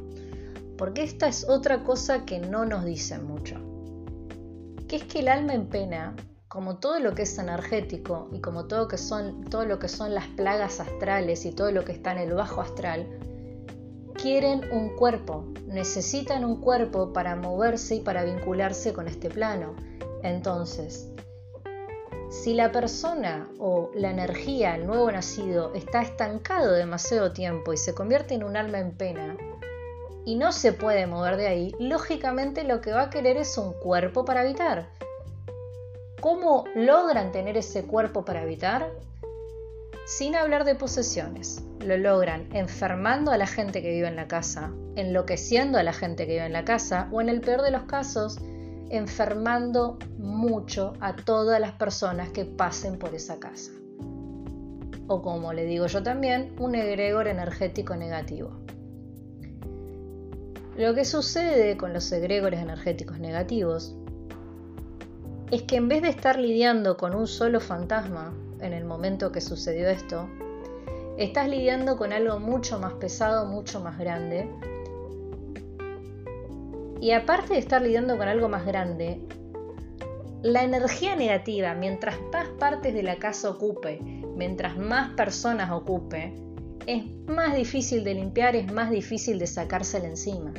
Porque 0.78 1.04
esta 1.04 1.28
es 1.28 1.48
otra 1.48 1.84
cosa 1.84 2.26
que 2.26 2.40
no 2.40 2.66
nos 2.66 2.84
dicen 2.84 3.26
mucho. 3.26 3.56
Que 4.88 4.98
es 4.98 5.04
que 5.04 5.20
el 5.20 5.30
alma 5.30 5.54
en 5.54 5.68
pena 5.68 6.16
como 6.54 6.78
todo 6.78 7.00
lo 7.00 7.16
que 7.16 7.24
es 7.24 7.40
energético 7.40 8.30
y 8.32 8.40
como 8.40 8.66
todo, 8.66 8.88
que 8.88 9.00
son, 9.00 9.44
todo 9.46 9.66
lo 9.66 9.80
que 9.80 9.88
son 9.88 10.14
las 10.14 10.28
plagas 10.28 10.80
astrales 10.80 11.48
y 11.48 11.52
todo 11.52 11.72
lo 11.72 11.84
que 11.84 11.94
está 11.94 12.12
en 12.12 12.20
el 12.20 12.34
bajo 12.36 12.62
astral, 12.62 13.08
quieren 14.14 14.62
un 14.72 14.96
cuerpo, 14.96 15.52
necesitan 15.66 16.46
un 16.46 16.62
cuerpo 16.62 17.12
para 17.12 17.36
moverse 17.36 17.96
y 17.96 18.02
para 18.02 18.24
vincularse 18.24 18.94
con 18.94 19.08
este 19.08 19.32
plano. 19.32 19.76
Entonces, 20.22 21.10
si 22.34 22.56
la 22.56 22.72
persona 22.72 23.48
o 23.60 23.92
la 23.94 24.10
energía, 24.10 24.76
el 24.76 24.88
nuevo 24.88 25.12
nacido, 25.12 25.72
está 25.76 26.02
estancado 26.02 26.74
demasiado 26.74 27.32
tiempo 27.32 27.74
y 27.74 27.78
se 27.78 27.94
convierte 27.94 28.34
en 28.34 28.44
un 28.44 28.58
alma 28.58 28.80
en 28.80 28.92
pena 28.92 29.38
y 30.26 30.36
no 30.36 30.52
se 30.52 30.74
puede 30.74 31.06
mover 31.06 31.38
de 31.38 31.48
ahí, 31.48 31.76
lógicamente 31.78 32.64
lo 32.64 32.82
que 32.82 32.92
va 32.92 33.04
a 33.04 33.10
querer 33.12 33.38
es 33.38 33.56
un 33.60 33.74
cuerpo 33.74 34.26
para 34.26 34.42
habitar. 34.42 34.88
¿Cómo 36.22 36.66
logran 36.74 37.32
tener 37.32 37.56
ese 37.56 37.84
cuerpo 37.84 38.26
para 38.26 38.42
habitar? 38.42 38.90
Sin 40.08 40.36
hablar 40.36 40.66
de 40.66 40.74
posesiones. 40.74 41.64
Lo 41.86 41.98
logran 41.98 42.50
enfermando 42.54 43.32
a 43.32 43.38
la 43.38 43.48
gente 43.48 43.84
que 43.84 43.92
vive 43.92 44.08
en 44.08 44.16
la 44.16 44.28
casa, 44.28 44.72
enloqueciendo 44.96 45.78
a 45.78 45.84
la 45.84 45.94
gente 45.94 46.26
que 46.26 46.34
vive 46.34 46.46
en 46.46 46.54
la 46.54 46.66
casa 46.66 47.10
o 47.12 47.22
en 47.22 47.30
el 47.30 47.42
peor 47.42 47.62
de 47.62 47.72
los 47.72 47.84
casos, 47.84 48.40
enfermando 48.94 49.98
mucho 50.18 50.94
a 51.00 51.16
todas 51.16 51.60
las 51.60 51.72
personas 51.74 52.30
que 52.30 52.46
pasen 52.46 53.00
por 53.00 53.16
esa 53.16 53.40
casa. 53.40 53.72
O 55.08 55.22
como 55.22 55.52
le 55.52 55.66
digo 55.66 55.88
yo 55.88 56.04
también, 56.04 56.56
un 56.60 56.76
egregor 56.76 57.28
energético 57.28 57.96
negativo. 57.96 58.52
Lo 60.78 60.94
que 60.94 61.06
sucede 61.06 61.76
con 61.76 61.92
los 61.94 62.12
egregores 62.12 62.60
energéticos 62.60 63.20
negativos 63.20 63.96
es 65.52 65.64
que 65.64 65.76
en 65.76 65.88
vez 65.88 66.04
de 66.04 66.10
estar 66.10 66.38
lidiando 66.38 66.96
con 66.96 67.16
un 67.16 67.28
solo 67.28 67.60
fantasma 67.60 68.34
en 68.60 68.74
el 68.74 68.86
momento 68.86 69.32
que 69.32 69.42
sucedió 69.42 69.90
esto, 69.90 70.30
estás 71.18 71.50
lidiando 71.50 71.98
con 71.98 72.14
algo 72.14 72.40
mucho 72.40 72.80
más 72.80 72.94
pesado, 72.94 73.46
mucho 73.46 73.80
más 73.80 73.98
grande, 73.98 74.50
y 77.04 77.12
aparte 77.12 77.56
de 77.56 77.60
estar 77.60 77.82
lidiando 77.82 78.18
con 78.18 78.30
algo 78.30 78.48
más 78.48 78.66
grande, 78.66 79.20
la 80.42 80.64
energía 80.64 81.18
negativa, 81.18 81.76
mientras 81.76 82.16
más 82.32 82.48
partes 82.58 82.94
de 82.94 83.04
la 83.04 83.18
casa 83.18 83.50
ocupe, 83.50 84.00
mientras 84.38 84.78
más 84.78 85.12
personas 85.16 85.70
ocupe, 85.72 86.34
es 86.88 87.04
más 87.28 87.58
difícil 87.58 88.06
de 88.06 88.14
limpiar, 88.14 88.56
es 88.56 88.72
más 88.72 88.90
difícil 88.90 89.38
de 89.38 89.48
sacársela 89.48 90.08
encima. 90.08 90.54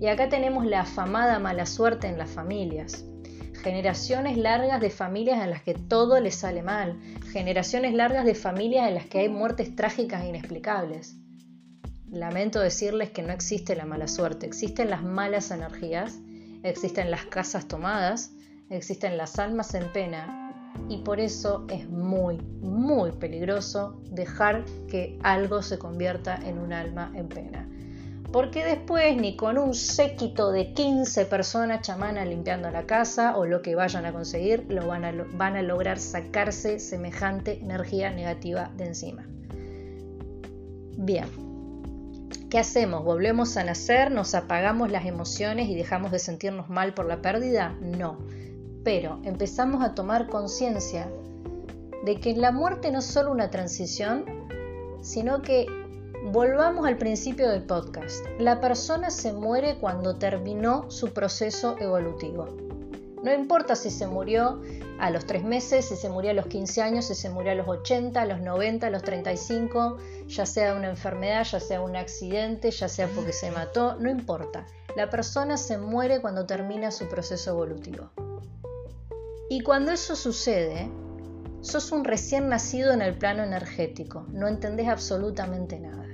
Y 0.00 0.06
acá 0.06 0.28
tenemos 0.28 0.64
la 0.66 0.82
afamada 0.82 1.40
mala 1.40 1.66
suerte 1.66 2.06
en 2.06 2.16
las 2.16 2.30
familias. 2.30 3.04
Generaciones 3.64 4.36
largas 4.36 4.80
de 4.80 4.90
familias 4.90 5.42
en 5.42 5.50
las 5.50 5.62
que 5.62 5.74
todo 5.74 6.20
les 6.20 6.36
sale 6.36 6.62
mal. 6.62 7.00
Generaciones 7.32 7.92
largas 7.92 8.24
de 8.24 8.36
familias 8.36 8.86
en 8.86 8.94
las 8.94 9.06
que 9.06 9.18
hay 9.18 9.28
muertes 9.28 9.74
trágicas 9.74 10.22
e 10.22 10.28
inexplicables. 10.28 11.16
Lamento 12.10 12.60
decirles 12.60 13.10
que 13.10 13.22
no 13.22 13.32
existe 13.32 13.74
la 13.74 13.84
mala 13.84 14.06
suerte, 14.06 14.46
existen 14.46 14.90
las 14.90 15.02
malas 15.02 15.50
energías, 15.50 16.18
existen 16.62 17.10
las 17.10 17.26
casas 17.26 17.66
tomadas, 17.66 18.30
existen 18.70 19.16
las 19.16 19.38
almas 19.40 19.74
en 19.74 19.92
pena 19.92 20.74
y 20.88 20.98
por 20.98 21.18
eso 21.18 21.66
es 21.68 21.88
muy, 21.88 22.38
muy 22.60 23.10
peligroso 23.10 24.00
dejar 24.10 24.64
que 24.88 25.18
algo 25.22 25.62
se 25.62 25.78
convierta 25.78 26.36
en 26.36 26.58
un 26.58 26.72
alma 26.72 27.10
en 27.14 27.28
pena. 27.28 27.68
Porque 28.30 28.64
después 28.64 29.16
ni 29.16 29.36
con 29.36 29.58
un 29.58 29.74
séquito 29.74 30.52
de 30.52 30.74
15 30.74 31.26
personas 31.26 31.82
chamanas 31.82 32.28
limpiando 32.28 32.70
la 32.70 32.86
casa 32.86 33.36
o 33.36 33.46
lo 33.46 33.62
que 33.62 33.74
vayan 33.74 34.04
a 34.04 34.12
conseguir, 34.12 34.66
lo 34.68 34.86
van 34.86 35.04
a, 35.04 35.12
van 35.32 35.56
a 35.56 35.62
lograr 35.62 35.98
sacarse 35.98 36.78
semejante 36.78 37.58
energía 37.60 38.10
negativa 38.10 38.70
de 38.76 38.86
encima. 38.86 39.26
Bien, 40.98 41.45
¿Qué 42.50 42.60
hacemos? 42.60 43.02
¿Volvemos 43.02 43.56
a 43.56 43.64
nacer? 43.64 44.12
¿Nos 44.12 44.34
apagamos 44.36 44.92
las 44.92 45.04
emociones 45.04 45.68
y 45.68 45.74
dejamos 45.74 46.12
de 46.12 46.20
sentirnos 46.20 46.68
mal 46.68 46.94
por 46.94 47.06
la 47.06 47.20
pérdida? 47.20 47.74
No. 47.80 48.18
Pero 48.84 49.18
empezamos 49.24 49.82
a 49.82 49.96
tomar 49.96 50.28
conciencia 50.28 51.10
de 52.04 52.20
que 52.20 52.36
la 52.36 52.52
muerte 52.52 52.92
no 52.92 53.00
es 53.00 53.04
solo 53.04 53.32
una 53.32 53.50
transición, 53.50 54.24
sino 55.02 55.42
que 55.42 55.66
volvamos 56.32 56.86
al 56.86 56.96
principio 56.98 57.50
del 57.50 57.64
podcast. 57.64 58.24
La 58.38 58.60
persona 58.60 59.10
se 59.10 59.32
muere 59.32 59.78
cuando 59.78 60.14
terminó 60.14 60.88
su 60.88 61.12
proceso 61.12 61.76
evolutivo. 61.80 62.65
No 63.26 63.34
importa 63.34 63.74
si 63.74 63.90
se 63.90 64.06
murió 64.06 64.62
a 65.00 65.10
los 65.10 65.26
3 65.26 65.42
meses, 65.42 65.86
si 65.86 65.96
se 65.96 66.08
murió 66.08 66.30
a 66.30 66.34
los 66.34 66.46
15 66.46 66.80
años, 66.80 67.06
si 67.06 67.16
se 67.16 67.28
murió 67.28 67.50
a 67.50 67.54
los 67.56 67.66
80, 67.66 68.22
a 68.22 68.24
los 68.24 68.40
90, 68.40 68.86
a 68.86 68.90
los 68.90 69.02
35, 69.02 69.96
ya 70.28 70.46
sea 70.46 70.76
una 70.76 70.90
enfermedad, 70.90 71.42
ya 71.42 71.58
sea 71.58 71.80
un 71.80 71.96
accidente, 71.96 72.70
ya 72.70 72.86
sea 72.86 73.08
porque 73.08 73.32
se 73.32 73.50
mató, 73.50 73.96
no 73.98 74.08
importa. 74.08 74.64
La 74.94 75.10
persona 75.10 75.56
se 75.56 75.76
muere 75.76 76.20
cuando 76.20 76.46
termina 76.46 76.92
su 76.92 77.08
proceso 77.08 77.50
evolutivo. 77.50 78.10
Y 79.50 79.60
cuando 79.62 79.90
eso 79.90 80.14
sucede, 80.14 80.88
sos 81.62 81.90
un 81.90 82.04
recién 82.04 82.48
nacido 82.48 82.92
en 82.92 83.02
el 83.02 83.18
plano 83.18 83.42
energético, 83.42 84.24
no 84.30 84.46
entendés 84.46 84.86
absolutamente 84.86 85.80
nada. 85.80 86.06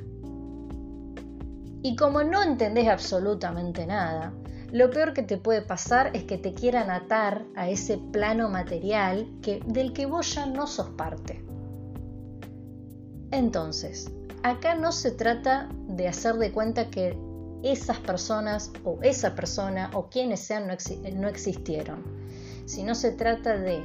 Y 1.82 1.94
como 1.94 2.22
no 2.24 2.42
entendés 2.42 2.88
absolutamente 2.88 3.84
nada, 3.84 4.32
lo 4.72 4.88
peor 4.90 5.12
que 5.12 5.22
te 5.22 5.36
puede 5.36 5.60
pasar 5.60 6.10
es 6.14 6.24
que 6.24 6.38
te 6.38 6.54
quieran 6.54 6.90
atar 6.90 7.44
a 7.56 7.68
ese 7.68 7.98
plano 7.98 8.48
material 8.48 9.28
que, 9.42 9.60
del 9.66 9.92
que 9.92 10.06
vos 10.06 10.34
ya 10.34 10.46
no 10.46 10.66
sos 10.66 10.88
parte. 10.96 11.44
Entonces, 13.30 14.10
acá 14.42 14.74
no 14.74 14.90
se 14.90 15.10
trata 15.10 15.68
de 15.88 16.08
hacer 16.08 16.36
de 16.36 16.52
cuenta 16.52 16.88
que 16.88 17.18
esas 17.62 17.98
personas 17.98 18.72
o 18.82 18.98
esa 19.02 19.34
persona 19.34 19.90
o 19.92 20.08
quienes 20.08 20.40
sean 20.40 20.66
no, 20.66 20.74
no 21.16 21.28
existieron, 21.28 22.02
sino 22.64 22.94
se 22.94 23.12
trata 23.12 23.58
de 23.58 23.84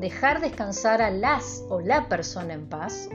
dejar 0.00 0.40
descansar 0.40 1.00
a 1.00 1.12
las 1.12 1.64
o 1.68 1.80
la 1.80 2.08
persona 2.08 2.54
en 2.54 2.66
paz, 2.66 3.08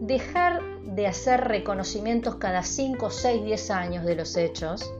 dejar 0.00 0.60
de 0.82 1.06
hacer 1.06 1.42
reconocimientos 1.42 2.34
cada 2.36 2.64
5, 2.64 3.10
6, 3.10 3.44
10 3.44 3.70
años 3.70 4.04
de 4.04 4.16
los 4.16 4.36
hechos, 4.36 4.92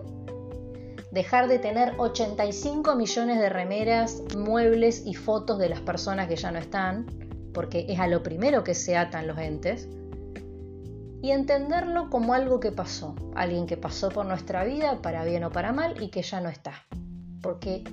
dejar 1.11 1.49
de 1.49 1.59
tener 1.59 1.94
85 1.99 2.94
millones 2.97 3.38
de 3.38 3.49
remeras, 3.49 4.23
muebles 4.37 5.03
y 5.07 5.14
fotos 5.14 5.59
de 5.59 5.68
las 5.68 5.81
personas 5.81 6.29
que 6.29 6.37
ya 6.37 6.51
no 6.51 6.59
están, 6.59 7.07
porque 7.55 7.87
es 7.88 7.99
a 7.99 8.07
lo 8.07 8.23
primero 8.23 8.64
que 8.64 8.75
se 8.75 8.97
atan 8.97 9.27
los 9.27 9.38
entes, 9.38 9.88
y 11.21 11.33
entenderlo 11.33 12.11
como 12.11 12.35
algo 12.35 12.61
que 12.61 12.71
pasó, 12.71 13.16
alguien 13.35 13.66
que 13.66 13.77
pasó 13.77 14.11
por 14.11 14.27
nuestra 14.27 14.64
vida, 14.64 15.03
para 15.03 15.25
bien 15.25 15.44
o 15.44 15.51
para 15.51 15.73
mal, 15.73 16.01
y 16.01 16.11
que 16.11 16.23
ya 16.23 16.40
no 16.40 16.49
está, 16.49 16.73
porque 17.42 17.85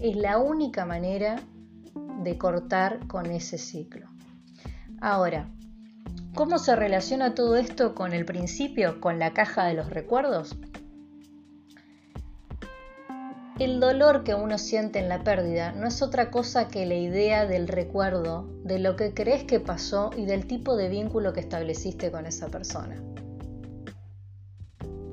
es 0.00 0.16
la 0.16 0.38
única 0.38 0.84
manera 0.84 1.36
de 2.22 2.38
cortar 2.38 3.06
con 3.06 3.26
ese 3.26 3.58
ciclo. 3.58 4.08
Ahora, 5.00 5.48
¿cómo 6.34 6.58
se 6.58 6.74
relaciona 6.74 7.34
todo 7.34 7.56
esto 7.56 7.94
con 7.94 8.12
el 8.12 8.24
principio, 8.24 9.00
con 9.00 9.18
la 9.18 9.32
caja 9.32 9.64
de 9.64 9.74
los 9.74 9.90
recuerdos? 9.90 10.56
El 13.58 13.80
dolor 13.80 14.24
que 14.24 14.34
uno 14.34 14.56
siente 14.56 14.98
en 14.98 15.10
la 15.10 15.22
pérdida 15.22 15.72
no 15.72 15.86
es 15.86 16.00
otra 16.00 16.30
cosa 16.30 16.68
que 16.68 16.86
la 16.86 16.94
idea 16.94 17.46
del 17.46 17.68
recuerdo, 17.68 18.48
de 18.64 18.78
lo 18.78 18.96
que 18.96 19.12
crees 19.12 19.44
que 19.44 19.60
pasó 19.60 20.10
y 20.16 20.24
del 20.24 20.46
tipo 20.46 20.74
de 20.74 20.88
vínculo 20.88 21.34
que 21.34 21.40
estableciste 21.40 22.10
con 22.10 22.24
esa 22.24 22.48
persona. 22.48 22.96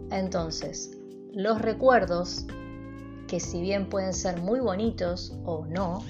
Entonces, 0.10 0.98
los 1.34 1.62
recuerdos, 1.62 2.48
que 3.28 3.42
si 3.42 3.60
bien 3.60 3.90
pueden 3.90 4.14
ser 4.14 4.42
muy 4.42 4.62
bonitos 4.62 5.38
o 5.44 5.66
no, 5.66 6.02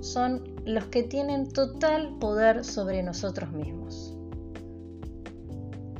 son 0.00 0.44
los 0.66 0.84
que 0.86 1.02
tienen 1.02 1.50
total 1.50 2.18
poder 2.20 2.64
sobre 2.64 3.02
nosotros 3.02 3.50
mismos. 3.50 4.14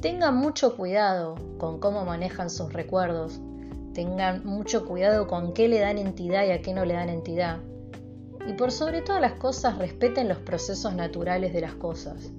Tengan 0.03 0.37
mucho 0.37 0.77
cuidado 0.77 1.35
con 1.59 1.81
cómo 1.81 2.05
manejan 2.05 2.51
sus 2.51 2.73
recuerdos, 2.73 3.41
tengan 3.95 4.45
mucho 4.45 4.87
cuidado 4.87 5.27
con 5.27 5.53
qué 5.53 5.69
le 5.69 5.81
dan 5.81 5.99
entidad 5.99 6.47
y 6.47 6.51
a 6.51 6.63
qué 6.63 6.73
no 6.73 6.85
le 6.85 6.95
dan 6.95 7.09
entidad. 7.09 7.59
Y 8.47 8.55
por 8.55 8.73
sobre 8.73 9.03
todas 9.03 9.21
las 9.21 9.35
cosas 9.35 9.79
respeten 9.79 10.29
los 10.29 10.39
procesos 10.39 10.95
naturales 10.95 11.53
de 11.53 11.61
las 11.61 11.75
cosas. 11.75 12.31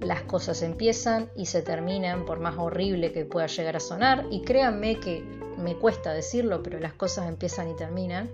Las 0.00 0.22
cosas 0.22 0.62
empiezan 0.62 1.30
y 1.34 1.46
se 1.46 1.62
terminan 1.62 2.24
por 2.24 2.40
más 2.40 2.56
horrible 2.58 3.12
que 3.12 3.24
pueda 3.24 3.46
llegar 3.46 3.76
a 3.76 3.80
sonar 3.80 4.26
y 4.30 4.42
créanme 4.42 5.00
que 5.00 5.24
me 5.58 5.76
cuesta 5.76 6.12
decirlo, 6.12 6.62
pero 6.62 6.78
las 6.78 6.92
cosas 6.92 7.28
empiezan 7.28 7.70
y 7.70 7.74
terminan. 7.74 8.30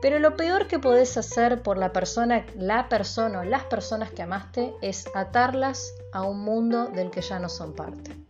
Pero 0.00 0.18
lo 0.20 0.36
peor 0.36 0.68
que 0.68 0.78
podés 0.78 1.16
hacer 1.16 1.62
por 1.62 1.76
la 1.76 1.92
persona, 1.92 2.46
la 2.56 2.88
persona 2.88 3.40
o 3.40 3.44
las 3.44 3.64
personas 3.64 4.10
que 4.12 4.22
amaste 4.22 4.74
es 4.80 5.06
atarlas 5.14 5.92
a 6.12 6.22
un 6.22 6.40
mundo 6.40 6.86
del 6.86 7.10
que 7.10 7.20
ya 7.20 7.38
no 7.38 7.48
son 7.48 7.74
parte. 7.74 8.27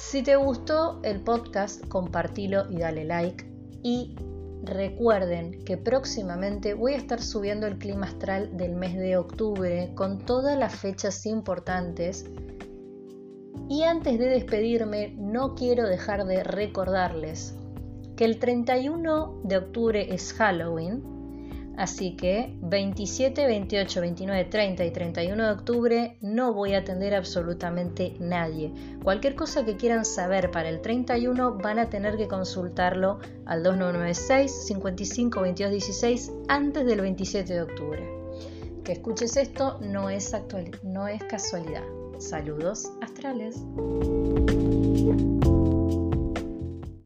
Si 0.00 0.22
te 0.22 0.36
gustó 0.36 1.00
el 1.02 1.20
podcast, 1.20 1.86
compartilo 1.88 2.70
y 2.70 2.78
dale 2.78 3.04
like. 3.04 3.44
Y 3.82 4.14
Recuerden 4.62 5.64
que 5.64 5.76
próximamente 5.76 6.74
voy 6.74 6.92
a 6.94 6.98
estar 6.98 7.22
subiendo 7.22 7.66
el 7.66 7.78
clima 7.78 8.06
astral 8.06 8.56
del 8.56 8.74
mes 8.74 8.96
de 8.96 9.16
octubre 9.16 9.92
con 9.94 10.18
todas 10.18 10.58
las 10.58 10.74
fechas 10.74 11.24
importantes. 11.26 12.26
Y 13.68 13.84
antes 13.84 14.18
de 14.18 14.26
despedirme, 14.26 15.14
no 15.16 15.54
quiero 15.54 15.86
dejar 15.86 16.26
de 16.26 16.42
recordarles 16.42 17.54
que 18.16 18.24
el 18.24 18.38
31 18.38 19.40
de 19.44 19.56
octubre 19.56 20.12
es 20.12 20.32
Halloween 20.34 21.17
Así 21.78 22.16
que 22.16 22.52
27, 22.60 23.46
28, 23.46 24.00
29, 24.00 24.44
30 24.46 24.84
y 24.84 24.90
31 24.90 25.44
de 25.44 25.50
octubre 25.52 26.16
no 26.20 26.52
voy 26.52 26.74
a 26.74 26.78
atender 26.78 27.14
absolutamente 27.14 28.16
nadie. 28.18 28.72
Cualquier 29.04 29.36
cosa 29.36 29.64
que 29.64 29.76
quieran 29.76 30.04
saber 30.04 30.50
para 30.50 30.70
el 30.70 30.80
31 30.80 31.58
van 31.58 31.78
a 31.78 31.88
tener 31.88 32.16
que 32.16 32.26
consultarlo 32.26 33.20
al 33.46 33.62
2996 33.62 34.66
55 34.66 35.40
22 35.40 35.70
16 35.70 36.32
antes 36.48 36.84
del 36.84 37.00
27 37.00 37.54
de 37.54 37.62
octubre. 37.62 38.02
Que 38.82 38.94
escuches 38.94 39.36
esto 39.36 39.78
no 39.80 40.10
es, 40.10 40.32
no 40.82 41.06
es 41.06 41.22
casualidad. 41.22 41.84
Saludos 42.18 42.90
astrales. 43.00 43.62